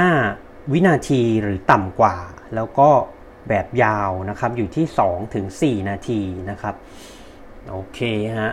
[0.00, 2.16] 45 วินาทีหรือต่ำกว่า
[2.54, 2.88] แล้วก็
[3.48, 6.20] แบบยาวนะครับอยู่ที่ 2 ถึง 4 นาที
[6.50, 6.74] นะครับ
[7.70, 8.00] โอเค
[8.38, 8.52] ฮะ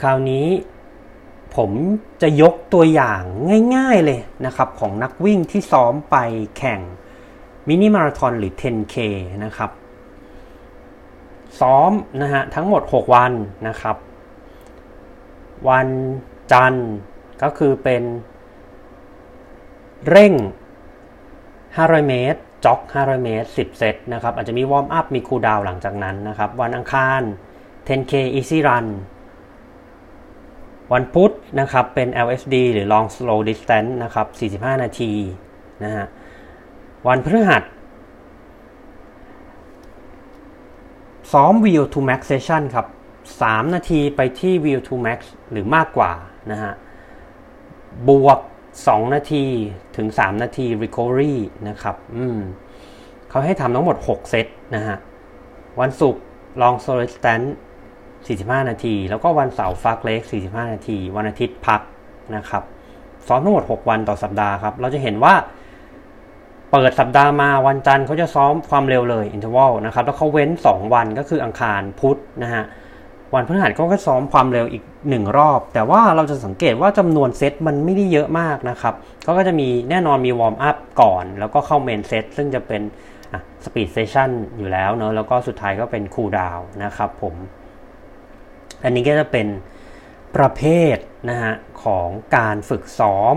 [0.00, 0.46] คราวนี้
[1.56, 1.70] ผม
[2.22, 3.22] จะยกตัวอย่าง
[3.76, 6.16] ง่ายๆเลยนะครับ ของนักวิ่งที่ซ้อมไป
[6.58, 6.80] แข่ง
[7.68, 8.96] มินิมาราทอนหรือ 10K
[9.44, 9.70] นะครับ
[11.60, 11.90] ซ้อม
[12.22, 13.32] นะฮะทั้งหมด 6 วัน
[13.68, 13.96] นะครับ
[15.68, 15.88] วัน
[16.52, 16.90] จันทร์
[17.42, 18.02] ก็คือเป็น
[20.08, 20.32] เร่ง
[21.36, 27.20] 500 เมตร jog 500 เมตร 10 เซตนะครับ อาจจะมี warm up มี cool down หลังจากนั้นนะครับ วันอังคาร
[27.88, 28.86] 10K Easy Run
[30.92, 34.26] วันพุธนะครับ เป็น LSD หรือ Long Slow Distance นะครับ
[34.64, 35.12] 45 นาที
[35.84, 36.06] นะฮะ
[37.06, 37.62] วันพฤหัส
[41.32, 42.86] ซ้อม VO2 Max Session ครับ
[43.30, 45.18] 3 นาทีไปที่ VO2 Max
[45.50, 46.12] หรือมากกว่า
[46.50, 46.72] นะฮะ
[48.08, 48.38] บวก
[48.76, 49.44] 2 นาที
[49.96, 51.36] ถึง 3 นาที Recovery
[51.68, 52.38] นะครับ อืม
[53.28, 54.96] เขาให้ทำทั้งหมด 6 เซตนะฮะ
[55.80, 56.22] วันศุกร์
[56.60, 57.48] Long Slow Distance
[58.08, 61.80] 45 นาที แล้วก็วันเสาร์ fartlek 45 นาที วันอาทิตย์พัก
[62.36, 62.62] นะครับ
[63.26, 65.34] ซ้อมทั้งหมด 6 วันต่อสัปดาห์ครับ เราจะเห็นว่า
[66.72, 72.64] เปิดสัปดาห์มาวันจันทร์เขาจะซ้อมความเร็วเลย interval นะครับแล้วเขาเว้น 2 วันก็คืออังคารพุธนะฮะ
[73.34, 82.82] วันพฤหัสก็ก็ซ้อมความเร็วอีก 1 รอบ แต่ว่าเราจะสังเกตว่าจำนวนเซตมันไม่ได้เยอะมากนะครับเขาก็จะมีแน่นอนมี warm up ก่อน แล้วก็เข้า main set ซึ่งจะเป็น
[83.64, 87.34] speed session อยู่แล้วเนอะแล้วก็สุดท้ายก็เป็น cool down นะครับผม
[88.84, 89.46] อันนี้ก็จะเป็น
[90.36, 90.62] ประเภ
[90.94, 90.96] ท
[91.30, 91.54] นะฮะ
[91.84, 93.36] ของการฝึกซ้อม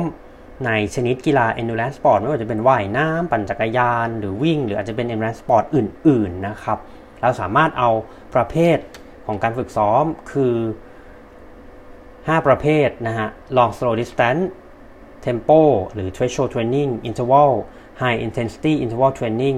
[0.66, 6.78] ในชนิดกีฬา endurance sport ไม่ว่าจะเป็นว่ายน้ำปั่นจักรยาน หรือวิ่ง หรืออาจจะเป็น endurance sport อื่น ๆ นะครับ
[7.22, 7.90] เราสามารถเอา
[8.36, 8.78] ประเภท
[9.26, 10.56] ของการฝึกซ้อมคือ
[11.52, 14.44] 5 ประเภทนะฮะ long slow distance
[15.26, 15.62] tempo
[15.94, 17.52] หรือ threshold training interval
[18.02, 19.58] high intensity interval training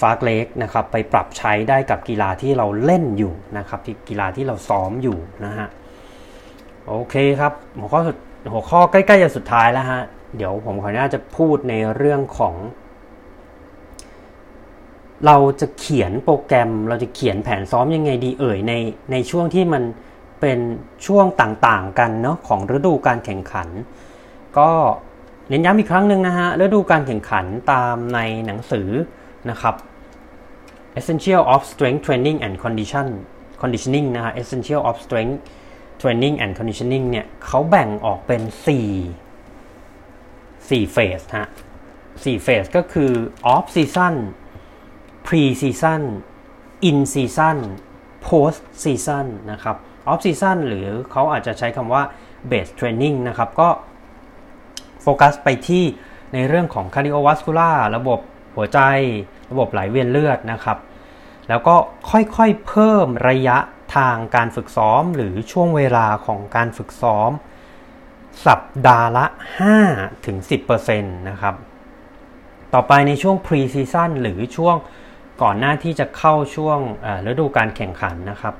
[0.00, 5.68] ฟาร์กเล็กนะครับ ไปปรับใช้ได้กับกีฬาที่เราเล่นอยู่นะครับที่กีฬาที่เราซ้อมอยู่นะฮะ
[6.86, 8.00] โอเคครับ หัวข้อ
[8.52, 10.02] หัวข้อใกล้ๆจะสุดท้ายแล้วฮะ
[10.36, 12.54] เดี๋ยวผมขออนุญาตจะพูดในเรื่องของ
[15.26, 18.72] เราจะเขียนโปรแกรม เราจะเขียนแผนซ้อมยังไงดีเอ่ยใน
[19.12, 19.82] ในช่วงที่มัน
[20.40, 20.58] เป็น
[21.06, 23.68] ช่วงต่างๆกันเนาะของฤดูการแข่งขัน
[24.58, 24.70] ก็
[25.48, 28.88] เน้นย้ำอีกครั้งหนึ่งนะฮะฤดูการแข่งขันตามในหนังสือ
[29.50, 29.74] นะครับ
[30.98, 33.06] Essential of Strength Training and Condition
[33.62, 35.36] Conditioning นะฮะ Essential of Strength
[36.00, 38.42] Training and Conditioning เนี่ยเขาแบ่งออกเป็น
[39.86, 41.48] 4 4เฟสฮะ
[41.94, 43.12] 4เฟสก็คือ
[43.54, 44.14] off season
[45.26, 46.02] pre season
[46.88, 47.56] in season
[48.26, 49.76] post season นะครับ
[50.10, 52.02] off season หรือเขาอาจจะใช้คำว่า
[52.50, 53.68] base training นะครับ ก็
[55.02, 55.84] โฟกัสไปที่
[56.34, 58.20] ในเรื่องของ cardiovascular ระบบ
[58.56, 58.80] หัวใจ
[59.50, 60.78] ระบบไหลเวียนเลือดนะครับ
[61.48, 61.76] แล้วก็
[62.10, 63.58] ค่อยๆเพิ่มระยะ
[63.96, 67.30] ทางการฝึกซ้อมหรือช่วงเวลาของการฝึกซ้อม
[68.46, 69.26] สัปดาห์ละ
[70.06, 71.54] 5-10%นะครับ
[72.74, 74.76] ต่อไปในช่วง pre season หรือช่วง
[75.42, 76.78] ก่อนหน้าที่จะเข้าช่วง
[77.30, 78.54] ฤดูการแข่งขันนะครับ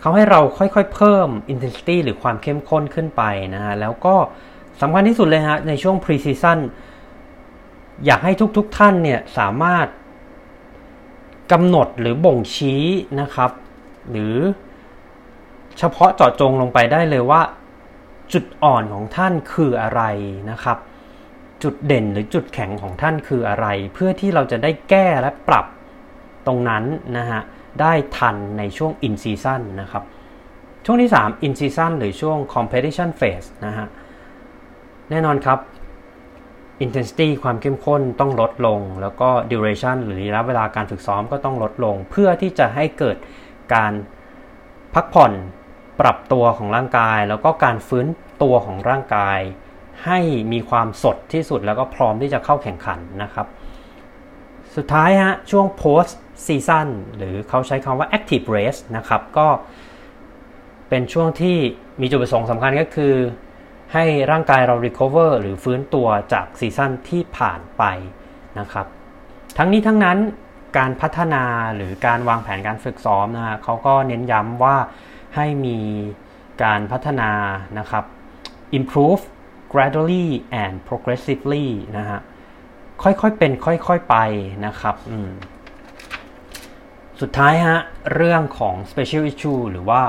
[0.00, 3.22] เขาให้เราค่อยๆเพิ่ม intensity หรือความเข้มข้นขึ้นไป
[3.54, 4.14] นะฮะแล้วก็
[4.80, 6.58] สำคัญที่สุดเลยฮะในช่วง pre season
[8.04, 9.86] อยากให้ทุกๆทท่านเนี่ยสามารถ
[11.52, 12.84] กำหนดหรือบ่งชี้
[13.20, 13.50] นะครับ
[14.10, 14.36] หรือ
[15.78, 17.42] เฉพาะเจาะจงลงไปได้เลยว่า
[18.32, 20.02] จุดอ่อนของท่านคืออะไร
[20.50, 20.78] นะครับ
[21.62, 25.66] จุดเด่นหรือจุดแข็งของท่านคืออะไร เพื่อที่เราจะได้แก้และปรับ
[26.46, 26.84] ตรงนั้น
[27.16, 27.40] นะฮะ
[27.80, 30.04] ได้ทันในช่วงอินซีซันนะครับ
[30.84, 33.86] ช่วงที่ 3 in season หรือช่วง competition phase นะฮะ
[35.10, 35.58] แน่นอนครับ
[36.84, 43.16] intensity ความเข้มข้นต้องลดลง แล้วก็ duration หรือระยะเวลาการฝึกซ้อมก็ต้องลดลง เพื่อที่จะให้เกิด
[43.74, 43.92] การ
[44.94, 45.32] พักผ่อน
[46.00, 48.06] ปรับตัวของร่างกาย แล้วก็การฟื้น
[48.42, 49.38] ตัวของร่างกาย
[50.06, 50.18] ให้
[50.52, 53.46] มีความสดที่สุดแล้วก็พร้อมที่จะเข้าแข่งขันนะครับ
[54.76, 56.14] สุดท้ายฮะช่วง post
[56.46, 59.48] season หรือเขาใช้คำว่า active race นะครับก็
[60.88, 61.56] เป็นช่วงที่
[62.00, 63.14] มีจุดประสงค์สำคัญก็คือ
[63.92, 67.82] ให้ร่างกายเรา recover หรือฟื้นตัวจากซีซั่นที่ผ่านไป
[68.58, 68.86] นะครับ
[69.58, 70.18] ทั้งนี้ทั้งนั้น
[70.78, 71.44] การพัฒนา
[71.76, 74.76] หรือการวางแผนการฝึกซ้อมนะฮะเขาก็เน้นย้ำว่า
[75.36, 75.78] ให้มี
[76.62, 77.30] การพัฒนา
[77.78, 78.04] นะครับ
[78.78, 79.22] improve
[79.72, 80.26] gradually
[80.62, 81.66] and progressively
[81.98, 82.20] นะฮะ
[83.02, 84.16] ค่อยๆเป็นค่อยๆไป
[84.66, 84.96] นะครับ
[87.20, 87.78] สุดท้ายฮะ
[88.14, 90.00] เรื่องของ special issue หรือว่า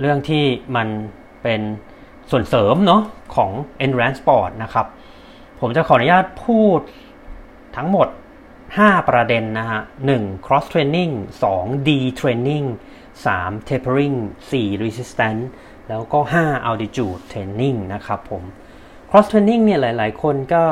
[0.00, 0.44] เรื่องที่
[0.76, 0.88] มัน
[1.42, 1.60] เป็น
[2.30, 3.02] ส่วนเสริมเนาะ
[3.34, 3.50] ของ
[3.84, 4.86] endurance sport นะครับ
[5.60, 6.80] ผมจะขออนุญาตพูด
[7.76, 8.08] ทั้งหมด
[8.76, 9.80] 5 ประเด็นนะฮะ
[10.14, 10.46] 1.
[10.46, 11.12] cross training
[11.50, 11.86] 2.
[11.88, 11.90] d
[12.20, 12.66] training
[13.24, 13.68] 3.
[13.68, 14.16] tapering
[14.50, 14.82] 4.
[14.84, 15.44] resistance
[15.88, 16.68] แล้วก็ 5.
[16.68, 18.42] altitude training นะครับผม
[19.10, 20.62] cross training เนี่ยหลาย ๆ คนก็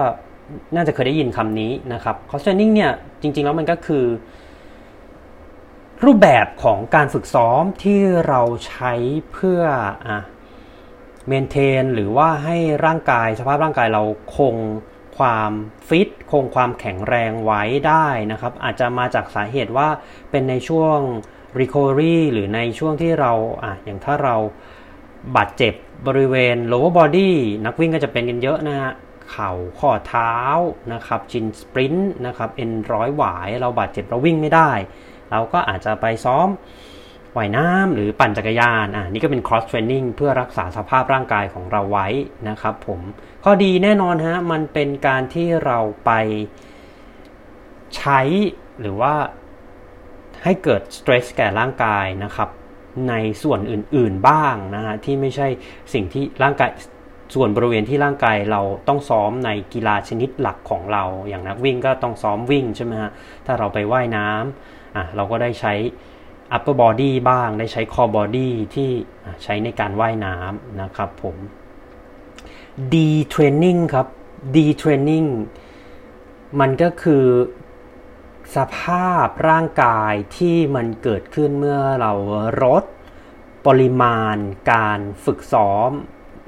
[0.74, 2.92] น่าจะเคยได้ยินคำนี้นะครับ cross training เนี่ย
[3.22, 4.04] จริง ๆ แล้วมันก็คือ
[6.04, 8.92] รูปแบบของการฝึกซ้อมที่เราใช้
[9.32, 9.60] เพื่อ
[10.08, 10.18] อะ
[11.28, 14.02] เมนเทนหรือว่าให้ร่างกายสภาพร่างกายเรา
[14.38, 14.54] คง
[15.18, 15.50] ความ
[15.88, 19.88] ฟิตคงความแข็งแรงไว้ได้นะครับ อาจจะมาจากสาเหตุว่า
[20.30, 20.98] เป็นในช่วง
[21.60, 24.34] recovery หรือในช่วงที่เราอะอย่างถ้าเรา
[25.36, 25.74] บาดเจ็บ
[26.06, 27.32] บริเวณ lower body
[27.66, 28.92] นักวิ่งก็จะเป็นกันเยอะนะฮะ
[29.30, 30.34] เข่าข้อเท้า
[30.92, 34.70] นะครับจินสปรินต์นะครับเอ็นร้อยหวาย เราบาดเจ็บเราวิ่งไม่ได้
[35.30, 36.48] เราก็อาจจะไปซ้อม
[37.36, 42.08] ว่ายน้ำหรือปั่นจักรยานอะนี่ก็เป็น cross training เพื่อรักษาสภาพร่างกายของเราไว้
[42.48, 43.00] นะครับผม
[43.44, 46.10] ข้อดีแน่นอนฮะมันเป็นการที่เราไป
[47.96, 48.20] ใช้
[48.80, 49.14] หรือว่า
[50.44, 52.48] ให้เกิด stress แก่ร่างกายนะครับ
[53.08, 55.48] ในส่วนอื่นๆบ้างนะฮะที่ไม่ใช่
[55.94, 56.70] สิ่งที่ร่างกาย
[57.34, 63.10] ส่วนบริเวณที่ร่างกายเราต้องซ้อมในกีฬาชนิดหลักของเรา อย่างนักวิ่งก็ต้องซ้อมวิ่งใช่ไหมฮะ
[63.46, 65.74] ถ้าเราไปว่ายน้ำอะเราก็ได้ใช้
[66.54, 68.90] upper body บ้างได้ใช้ core body ที่
[69.42, 71.36] ใช้ในการว่ายน้ำนะครับผม
[72.92, 72.94] D
[73.34, 74.06] training ครับ
[74.54, 75.28] D training
[76.60, 77.24] มันก็คือ
[78.56, 82.12] สภาพร่างกายที่มันเกิดขึ้นเมื่อเรา
[82.62, 82.84] ลด
[83.66, 84.36] ปริมาณ
[84.72, 85.90] การฝึกซ้อม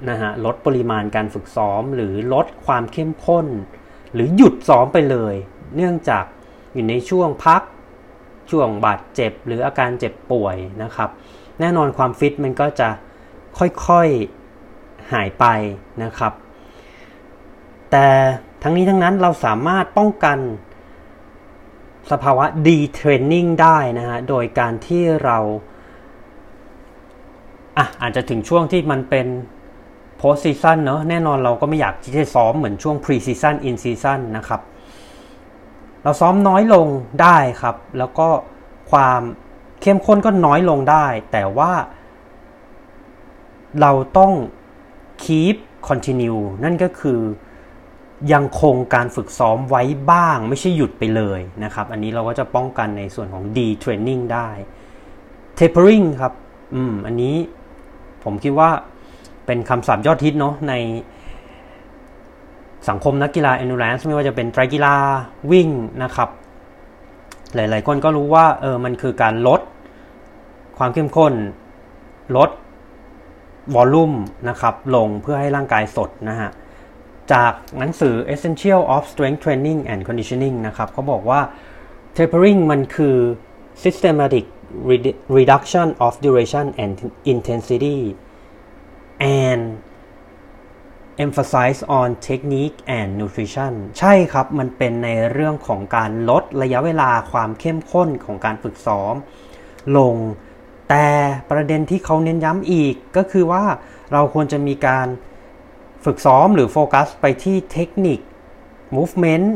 [0.08, 3.46] นะฮะลดปริมาณการฝึกซ้อม หรือลดความเข้มข้น
[4.14, 5.34] หรือหยุดซ้อมไปเลย
[5.76, 6.24] เนื่องจาก
[6.74, 7.62] อยู่ในช่วงพัก
[8.50, 11.10] ช่วงบาดเจ็บ หรืออาการเจ็บป่วยนะครับ
[11.60, 12.88] แน่นอนความฟิตมันก็จะ
[13.58, 15.44] ค่อยๆหายไป
[16.02, 16.32] นะครับ
[17.90, 18.06] แต่
[18.62, 20.38] ทั้งนี้ทั้งนั้นเราสามารถป้องกัน
[22.10, 25.38] สภาวะดีเทรนนิ่งได้นะฮะ โดยการที่เรา
[27.78, 29.26] อะอาจจะถึงช่วงที่มันเป็น
[30.20, 34.60] post season เนอะแน่นอนเราก็ไม่อยากที่จะซ้อมเหมือนช่วง pre season in season นะครับ
[36.02, 36.86] เราซ้อมน้อยลง
[37.22, 38.28] ได้ครับ แล้วก็
[38.90, 39.20] ความ
[39.80, 41.72] เข้มข้นก็น้อยลงได้ แต่ว่า
[43.80, 44.32] เราต้อง
[45.24, 45.56] keep
[45.88, 47.20] continue นั่นก็คือ
[48.32, 54.48] ยังคงการฝึกซ้อมไว้บ้าง ไม่ใช่หยุดไปเลยนะครับ อันนี้เราก็จะป้องกันในส่วนของ D training ได้
[55.58, 56.32] tapering ครับ
[56.74, 57.36] อืม อันนี้
[58.24, 58.70] ผมคิดว่า
[59.46, 60.74] เป็นคำศัพท์ยอดฮิตเนาะใน
[62.88, 64.94] สังคมนักกีฬา endurance ไม่ว่าจะเป็นไตรกีฬา
[65.52, 65.68] วิ่ง
[66.02, 66.28] นะครับ
[67.54, 69.60] หลาย ๆ คนก็รู้ว่าเออมันคือการลด
[70.78, 71.32] ความเข้มข้น
[72.36, 72.50] ลด
[73.74, 74.12] วอลลุ่ม
[74.48, 76.50] นะครับ ลงเพื่อให้ร่างกายสดนะฮะ
[77.32, 81.40] จากหนังสือ Essential of Strength Training and Conditioning นะครับเขาบอกว่า
[82.16, 83.16] tapering มันคือ
[83.82, 84.44] systematic
[85.36, 86.92] reduction of duration and
[87.32, 87.98] intensity
[89.42, 89.62] and
[91.24, 99.14] emphasize on technique and nutrition ใช่ครับ มันเป็นในเรื่องของการลดระยะเวลาความเข้มข้นของการฝึกซ้อม
[99.96, 100.14] ลง
[100.88, 101.08] แต่
[101.50, 103.64] ประเด็นที่เขาเน้นย้ำอีกก็คือว่า
[104.12, 105.06] เราควรจะมีการ
[106.04, 108.18] ฝึกซ้อมหรือโฟกัสไปที่เทคนิค
[108.96, 109.46] movement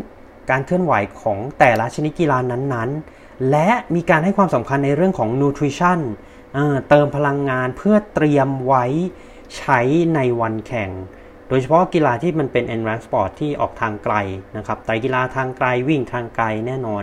[0.50, 6.00] การเคลื่อนไหวของแต่ละชนิดกีฬานั้นๆ และมีการให้ความสำคัญในเรื่องของ nutrition
[6.88, 8.84] เติมพลังงานเพื่อเตรียมไว้
[9.56, 9.80] ใช้
[10.14, 10.90] ในวันแข่ง
[11.52, 14.14] ดยเฉพาะกีฬาที่มันเป็น endurance sport ที่ออกทางไกล
[14.56, 17.02] นะครับไตรกีฬาทางไกลวิ่งทางไกลแน่นอน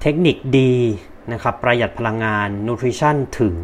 [0.00, 0.74] เทคนิคดี
[1.32, 3.56] นะครับประหยัดพลังงาน nutrition ถึง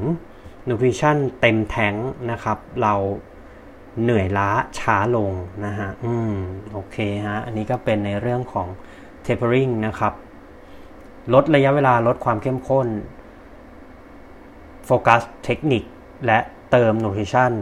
[0.68, 1.95] nutrition เต็มแท้ง
[2.30, 2.95] นะครับ เรา
[4.03, 5.32] เหนื่อยล้าช้าลง
[5.64, 6.34] นะฮะ อืม
[6.72, 8.68] โอเคฮะ อันนี้ก็เป็นในเรื่องของ
[9.26, 10.14] tapering นะครับ
[11.34, 12.88] ลดระยะเวลาลดความเข้มข้น
[14.86, 15.82] โฟกัสเทคนิค
[16.26, 16.38] และ
[16.70, 17.53] เติม nutrition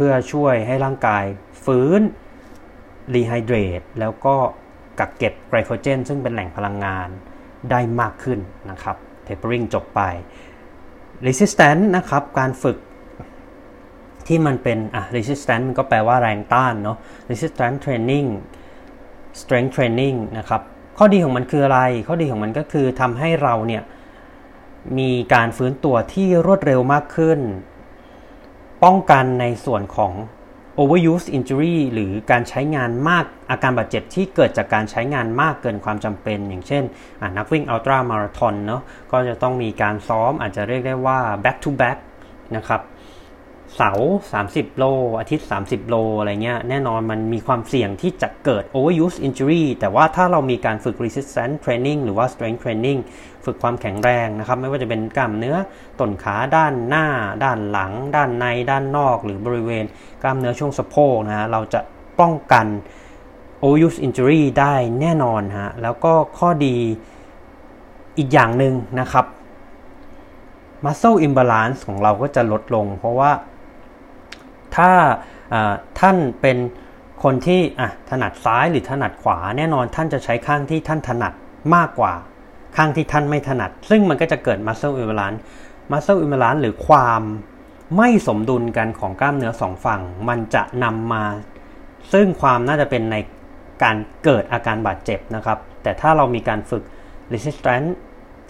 [0.00, 1.24] เพื่อช่วยให้ร่างกาย
[1.64, 2.00] ฟื้น
[3.14, 4.36] rehydrate แล้วก็
[4.98, 7.08] กักเก็บไกลโคเจน ซึ่งเป็นแหล่งพลังงาน
[7.70, 8.38] ได้มากขึ้น
[8.70, 8.96] นะครับ
[9.26, 10.00] tapering จบไป
[11.26, 12.78] resistance นะครับ การฝึก
[14.26, 16.98] ที่มันเป็นอะ resistance มันก็แปลว่าแรงต้านเนาะ
[17.30, 18.28] resistance training
[19.40, 20.62] strength training นะครับ
[20.98, 23.82] ข้อดีของมันคืออะไร ข้อดีของมันก็คือทำให้เราเนี่ย
[24.98, 27.40] มีการฟื้นตัวที่รวดเร็วมากขึ้น
[28.84, 30.12] ป้องกันในส่วนของ
[30.80, 36.84] overuse injury หรือการใช้งานมากอาการบาดเจ็บที่เกิดจากการใช้งานมากเกินความจำเป็น อย่างเช่น
[37.36, 41.98] นักวิ่งอัลตร้ามาราธอนเนาะก็จะต้องมีการซ้อมอาจจะเรียกได้ว่า back to back
[42.56, 42.82] นะครับ
[43.76, 44.10] เสาร์
[44.44, 44.84] 30 โล
[45.18, 52.98] อาทิตย์ 30 โล อะไรเงี้ย แน่นอนมันมีความเสี่ยงที่จะเกิด overuse injury แต่ว่าถ้าเรามีการฝึก resistance training หรือว่า strength training
[53.48, 55.56] ฝึกความแข็งแรงนะครับ ไม่ว่าจะเป็นกล้ามเนื้อ
[55.98, 57.06] ต้นขาด้านหน้า
[57.44, 59.84] ด้านหลัง ด้านใน ด้านนอก หรือบริเวณ
[60.22, 61.80] กล้ามเนื้อช่วงสะโพกนะฮะเราจะ
[62.20, 62.66] ป้องกัน
[63.62, 66.76] overuse injury ได้แน่นอนฮะแล้วก็ข้อดี
[68.18, 69.26] อีกอย่างหนึ่งนะครับ
[70.84, 73.30] muscle imbalance ของเราก็จะลดลง เพราะว่า
[74.76, 74.90] ถ้า
[76.00, 76.58] ท่านเป็น
[77.22, 77.60] คนที่
[78.10, 81.32] ถนัดซ้ายหรือถนัดขวา แน่นอนท่านจะใช้ข้างที่ท่านถนัด
[81.74, 82.14] มากกว่า
[82.76, 85.38] ข้างที่ท่านไม่ถนัด ซึ่งมันก็จะเกิด muscle imbalance
[85.92, 87.22] muscle imbalance หรือความ
[87.96, 91.24] ไม่สมดุลกันของกล้ามเนื้อสองฝั่ง มันจะนำมา
[92.12, 93.16] ซึ่งความน่าจะเป็นใน
[93.82, 96.82] การเกิดอาการบาดเจ็บนะครับ แต่ถ้าเรามีการฝึก
[97.32, 97.90] resistance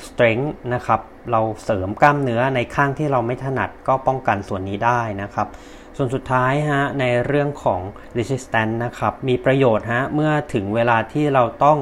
[0.06, 1.00] strength นะครับ
[1.30, 5.48] เราเสริมกล้ามเนื้อในข้างที่เราไม่ถนัดก็ป้องกันส่วนนี้ได้นะครับ
[5.96, 7.80] ส่วนสุดท้ายฮะในเรื่องของ
[8.18, 11.78] resistance นะครับ มีประโยชน์ฮะเมื่อถึงเวลาที่เราต้อง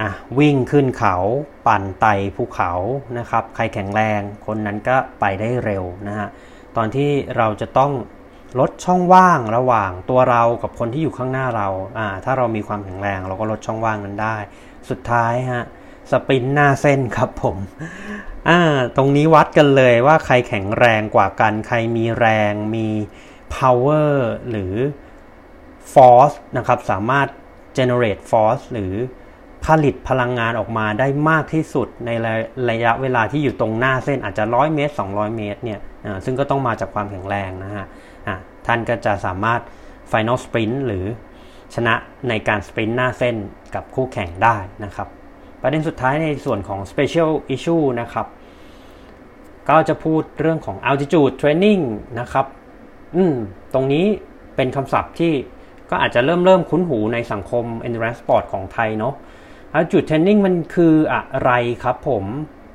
[0.00, 1.16] อะวิ่งขึ้นเขา
[1.66, 2.72] ปั่นไต่ภูเขา
[3.18, 6.28] นะครับ ใครแข็งแรงคนนั้นก็ไปได้เร็วนะฮะ
[6.76, 7.92] ตอนที่เราจะต้อง
[8.60, 11.68] ลดช่องว่างระหว่างตัวเรากับคนที่อยู่ข้างหน้าเรา
[11.98, 14.36] อ่าถ้าเรามีความแข็งแรงเราก็ลดช่องว่างนั้นได้
[14.90, 15.64] สุดท้ายฮะ
[16.10, 17.56] สปินหน้าเส้นครับผม
[18.48, 18.60] อ่า
[18.96, 22.88] ตรงนี้วัดกันเลยว่าใครแข็งแรงกว่ากัน ใครมีแรงมี
[23.56, 24.12] power
[24.50, 24.74] หรือ
[25.94, 27.28] force นะครับ สามารถ
[27.78, 28.94] generate force หรือ
[29.66, 32.10] ผลิตพลังงานออกมาได้มากที่สุดใน
[32.70, 35.80] ระยะเวลาที่อยู่ตรงหน้าเส้นอาจจะ100เมตร 200 เมตรเนี่ย
[36.24, 37.86] ซึ่งก็ต้องมาจากความแข็งแรงนะฮะ
[38.66, 39.60] ท่านก็จะสามารถ
[40.12, 41.04] final sprint หรือ
[41.74, 41.94] ชนะ
[42.28, 43.36] ในการสปรินต์หน้าเส้น
[43.74, 45.08] กับคู่แข่งได้นะครับ
[45.60, 48.26] ประเด็นสุดท้ายในส่วนของ special issue นะครับ
[49.68, 51.82] ก็จะพูดเรื่องของ altitude training
[52.20, 52.46] นะครับ
[53.16, 53.34] อืม
[53.74, 54.06] ตรงนี้
[54.56, 55.32] เป็นคำศัพท์ที่
[55.90, 59.14] ก็อาจจะเริ่มเริ่มคุ้นหูในสังคม endurance sport ของไทยเนาะ
[59.74, 61.52] altitude training มันคืออะไร
[61.82, 62.24] ครับผม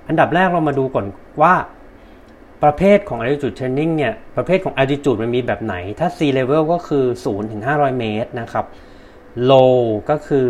[0.07, 1.05] อันดับแรกเรามาดูก่อน
[1.41, 1.53] ว่า
[2.63, 8.65] ประเภทของ altitude training เนี่ย ประเภทของ altitude มันมีแบบไหน ถ้า sea level ก็คือ 0 ถึง 500 เมตรนะครับ
[9.49, 9.77] low
[10.09, 10.49] ก็คือ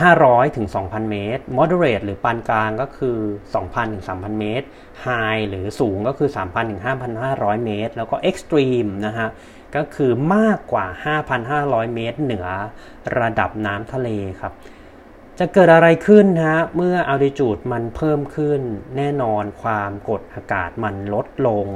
[0.00, 3.16] 500 ถึง 2,000 เมตร moderate หรือปานกลางก็คือ
[3.54, 4.66] 2,000 ถึง 3,000 เมตร
[5.06, 6.82] high หรือสูงก็คือ 3,000 ถึง
[7.22, 9.28] 5,500 เมตร แล้วก็ extreme นะฮะ
[9.76, 10.86] ก็คือมากกว่า
[11.44, 12.46] 5,500 เมตร เหนือ
[13.18, 14.08] ระดับน้ำทะเล
[14.40, 14.52] ครับ
[15.38, 18.60] จะเกิดอะไรขึ้นฮะเมื่อ altitude มันเพิ่มขึ้น
[18.96, 21.68] แน่นอนความกดอากาศมันลดลง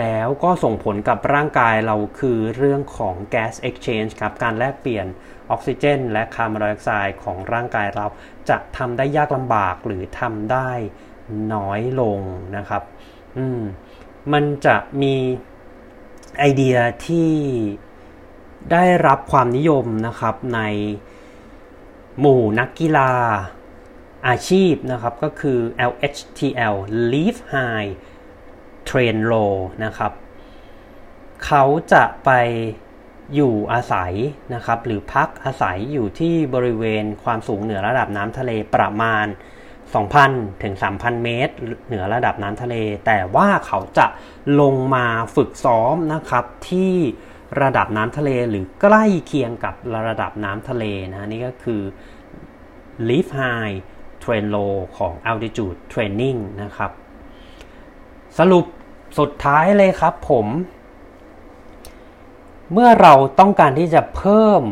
[0.00, 5.06] แล้วก็ส่งผลกับร่างกายเราคือเรื่องของ gas exchange ครับ การแลกเปลี่ยน
[5.50, 8.06] ออกซิเจน และคาร์บอนไดออกไซด์ของร่างกายเรา
[8.48, 10.70] จะทำได้ยากลำบากหรือทำได้
[11.54, 12.20] น้อยลง
[12.56, 12.82] นะครับ
[13.36, 13.60] อืม
[14.32, 15.14] มันจะมี
[16.38, 16.76] ไอเดีย
[17.06, 17.30] ที่
[18.72, 20.60] ได้รับความนิยมนะครับใน
[22.20, 23.10] หมู่นักกีฬา
[24.28, 25.58] อาชีพนะครับก็คือ
[25.90, 26.74] LHTL
[27.12, 27.90] Leave High
[28.88, 29.54] Train Low
[29.84, 30.12] นะครับ
[31.44, 32.30] เขาจะไป
[33.34, 34.12] อยู่อาศัย
[34.54, 39.26] นะครับหรือพักอาศัยอยู่ที่บริเวณความสูงเหนือระดับน้ำทะเลประมาณ
[39.94, 41.54] 2,000 ถึง 3,000 เมตร
[41.86, 44.06] เหนือระดับน้ำทะเล แต่ว่าเขาจะ
[44.60, 45.06] ลงมา
[45.36, 46.94] ฝึกซ้อมนะครับที่
[47.62, 49.74] ระดับน้ำทะเลหรือใกล้เคียงกับ
[50.08, 50.84] ระดับน้ำทะเล
[51.14, 51.82] นะนี่ก็คือ
[53.08, 53.76] Live High
[54.22, 56.90] Train Low ของ Altitude Training นะครับ
[58.38, 58.64] สรุป
[59.18, 60.46] สุดท้ายเลยครับผม
[62.72, 64.62] เมื่อเราต้องการที่จะเพิ่ม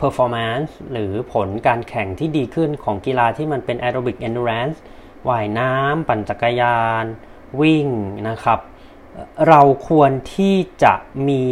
[0.00, 4.78] performance หรือผลการแข่งที่ดีขึ้นของกีฬาที่มันเป็น aerobic endurance
[5.28, 7.04] ว่ายน้ำปั่นจักรยาน
[7.60, 7.86] วิ่ง
[8.28, 8.60] นะครับ
[9.48, 10.94] เราควรที่จะ
[11.28, 11.44] มี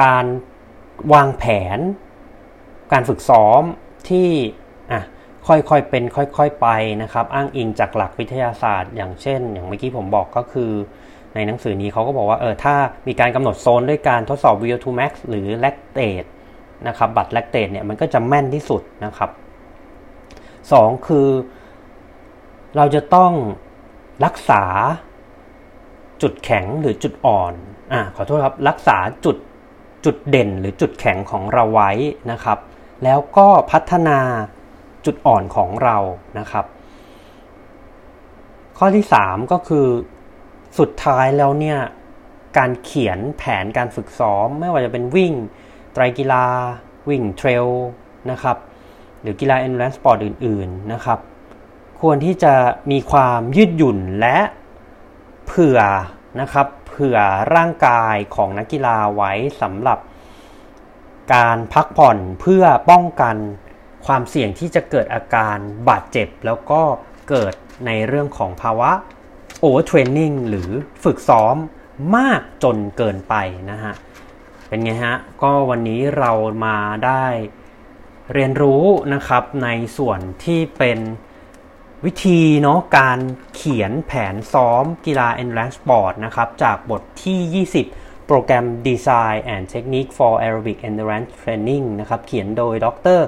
[0.00, 0.24] การ
[1.12, 1.44] วางแผ
[1.76, 1.78] น
[2.92, 3.62] การฝึกซ้อม
[4.08, 4.28] ที่
[4.92, 5.02] อะ
[5.48, 6.68] ค่อยๆเป็นค่อยๆไป
[7.02, 10.72] นะครับ อ้างอิงจากหลักวิทยาศาสตร์ อย่างเช่น อย่างเมื่อกี้ผมบอกก็คือ
[11.34, 12.74] ในหนังสือนี้เขาก็บอกว่าเออถ้า
[13.06, 16.28] มีการกำหนดโซนด้วยการทดสอบ VO2 max หรือ lactate
[16.88, 19.30] นะครับบัตร lactate เนี่ยมันก็จะแม่นที่สุดนะครับ
[20.38, 21.28] 2 คือ
[22.76, 23.32] เราจะต้อง
[24.24, 24.62] รักษา
[26.22, 27.52] จุดแข็งหรือจุดอ่อน
[27.92, 29.36] อ่าขอโทษครับรักษาจุด
[30.04, 31.90] จุดเด่นหรือจุดแข็งของเราไว้
[32.30, 32.58] นะครับ
[33.04, 34.18] แล้วก็พัฒนา
[35.04, 35.96] จุดอ่อนของเรา
[36.38, 36.64] นะครับ
[38.78, 39.86] ข้อที่ 3 ก็คือ
[40.78, 41.78] สุดท้ายแล้วเนี่ย
[42.58, 45.32] การเขียนแผนการฝึกซ้อม ไม่ว่าจะเป็นวิ่ง
[45.92, 46.44] ไตรกีฬา
[47.08, 47.66] วิ่งเทรล
[48.30, 48.56] นะครับ
[49.20, 51.18] หรือกีฬา endurance sport อื่น ๆนะครับ
[52.00, 52.54] ควรที่จะ
[52.90, 54.38] มีความยืดหยุ่นและ
[55.46, 55.80] เผื่อ
[56.40, 56.66] นะครับ
[56.98, 57.18] ผื่อ
[57.54, 59.32] ร่างกายของนักกีฬาไว้
[59.62, 59.98] สำหรับ
[61.34, 63.36] การพักผ่อนเพื่อป้องกัน
[64.06, 65.56] ความเสี่ยงที่จะเกิดอาการ
[65.88, 66.82] บาดเจ็บ แล้วก็
[67.28, 67.54] เกิด
[67.86, 68.90] ในเรื่องของภาวะ
[69.60, 70.70] overtraining หรือ
[71.04, 71.56] ฝึกซ้อม
[72.16, 73.34] มากจนเกินไป
[73.70, 73.94] นะฮะ
[74.68, 76.32] เป็นไงฮะ ก็วันนี้เรา
[76.66, 77.24] มาได้
[78.34, 78.84] เรียนรู้
[79.14, 79.68] นะครับใน
[79.98, 80.98] ส่วนที่เป็น
[82.06, 83.18] วิธีเนาะการ
[83.54, 92.86] เขียนแผนซ้อมกีฬา endurance sport นะครับจากบทที่ 20 Program Design and Technique for Aerobic Endurance Training นะครับเขียนโดยด
[93.18, 93.20] ร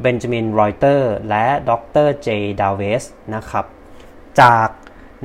[0.00, 1.72] เบนจามินรอยเตอร์และด
[2.06, 2.28] รเจ
[2.60, 3.04] ดาวเวส
[3.34, 3.66] นะครับ
[4.40, 4.68] จาก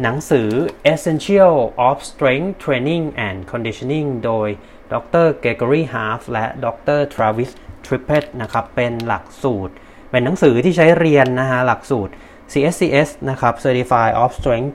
[0.01, 0.49] หนังสือ
[0.93, 1.55] Essential
[1.87, 4.47] of Strength Training and Conditioning โดย
[4.93, 6.67] ดร Gregory Half และด
[6.97, 7.51] ร Travis
[7.85, 9.73] Trippett นะครับเป็นหลักสูตร
[10.11, 12.13] เป็นหนังสือที่ใช้เรียนนะฮะหลักสูตร
[12.51, 14.73] CSCS นะครับ Certified of Strength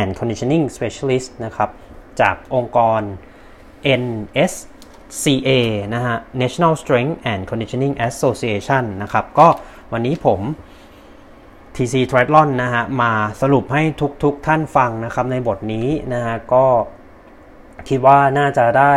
[0.00, 1.70] and Conditioning Specialist นะครับ
[2.20, 3.00] จากองค์กร
[4.02, 5.50] NSCA
[5.94, 9.48] นะฮะ National Strength and Conditioning Association นะครับ ก็
[9.92, 10.40] วันนี้ผม
[11.76, 13.82] TC Triathlon นะฮะ มาสรุปให้
[14.22, 16.66] ทุกๆทท่านฟังนะครับ ในบทนี้นะฮะ ก็
[17.88, 18.94] คิดว่าน่าจะได้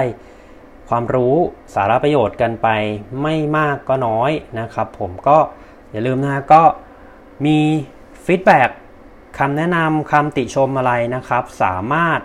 [0.89, 1.35] ความรู้
[1.75, 2.67] สาระประโยชน์กันไป
[3.21, 5.37] ไม่มากก็น้อยนะครับ ผมก็
[5.91, 6.63] อย่าลืมนะฮะก็
[7.45, 7.59] มี
[8.25, 8.69] ฟีดแบ็ก
[9.37, 12.19] คำแนะนำคำติชมอะไรนะครับ สามารถ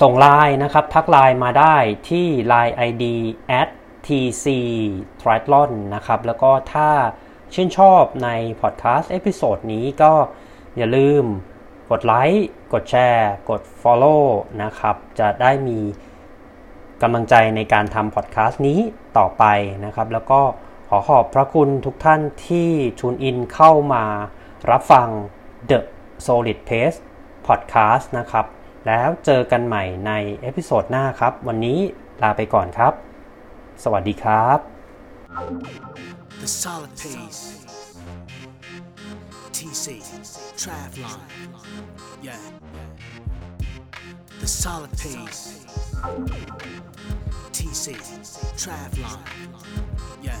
[0.00, 1.76] ส่งไลน์นะครับ ทักไลน์มาได้
[2.10, 3.04] ที่ Line ID
[3.60, 3.68] at
[4.06, 4.46] tc
[5.20, 6.90] triathlon นะครับ แล้วก็ถ้า
[7.54, 8.28] ชื่นชอบใน
[8.60, 10.12] พอดแคสต์ episode นี้ก็
[10.76, 11.24] อย่าลืม
[11.90, 14.24] กดไลค์กดแชร์ กด Follow
[14.62, 15.78] นะครับ จะได้มี
[17.02, 18.78] กำลังใจในการทำพอดแคสต์นี้
[19.18, 19.44] ต่อไป
[19.84, 20.40] นะครับ แล้วก็
[20.92, 22.70] ขอขอบพระคุณทุกท่านที่
[23.00, 24.04] tune in เข้ามา
[24.70, 25.08] รับฟัง
[25.70, 25.78] The
[26.26, 26.98] Solid Pace
[27.46, 28.46] Podcast นะครับ
[28.86, 31.78] แล้วเจอกันใหม่ในเอพิโซดหน้าครับ วันนี้
[32.22, 32.92] ลาไปก่อนครับ
[33.84, 34.58] สวัสดีครับ
[36.42, 37.42] The solid pace.
[39.56, 39.86] TC,
[40.60, 41.20] Travlon.
[42.28, 42.42] Yeah.
[44.42, 45.42] The solid pace.
[47.56, 47.86] TC,
[48.62, 49.20] Travlon.
[50.22, 50.40] Yeah.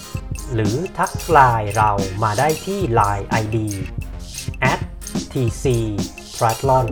[0.53, 1.91] หรือทักไลน์เรา
[2.23, 3.57] มาได้ที่ Line ID
[4.71, 4.79] at
[5.31, 5.65] tc
[6.35, 6.87] triathlon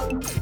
[0.00, 0.39] うん。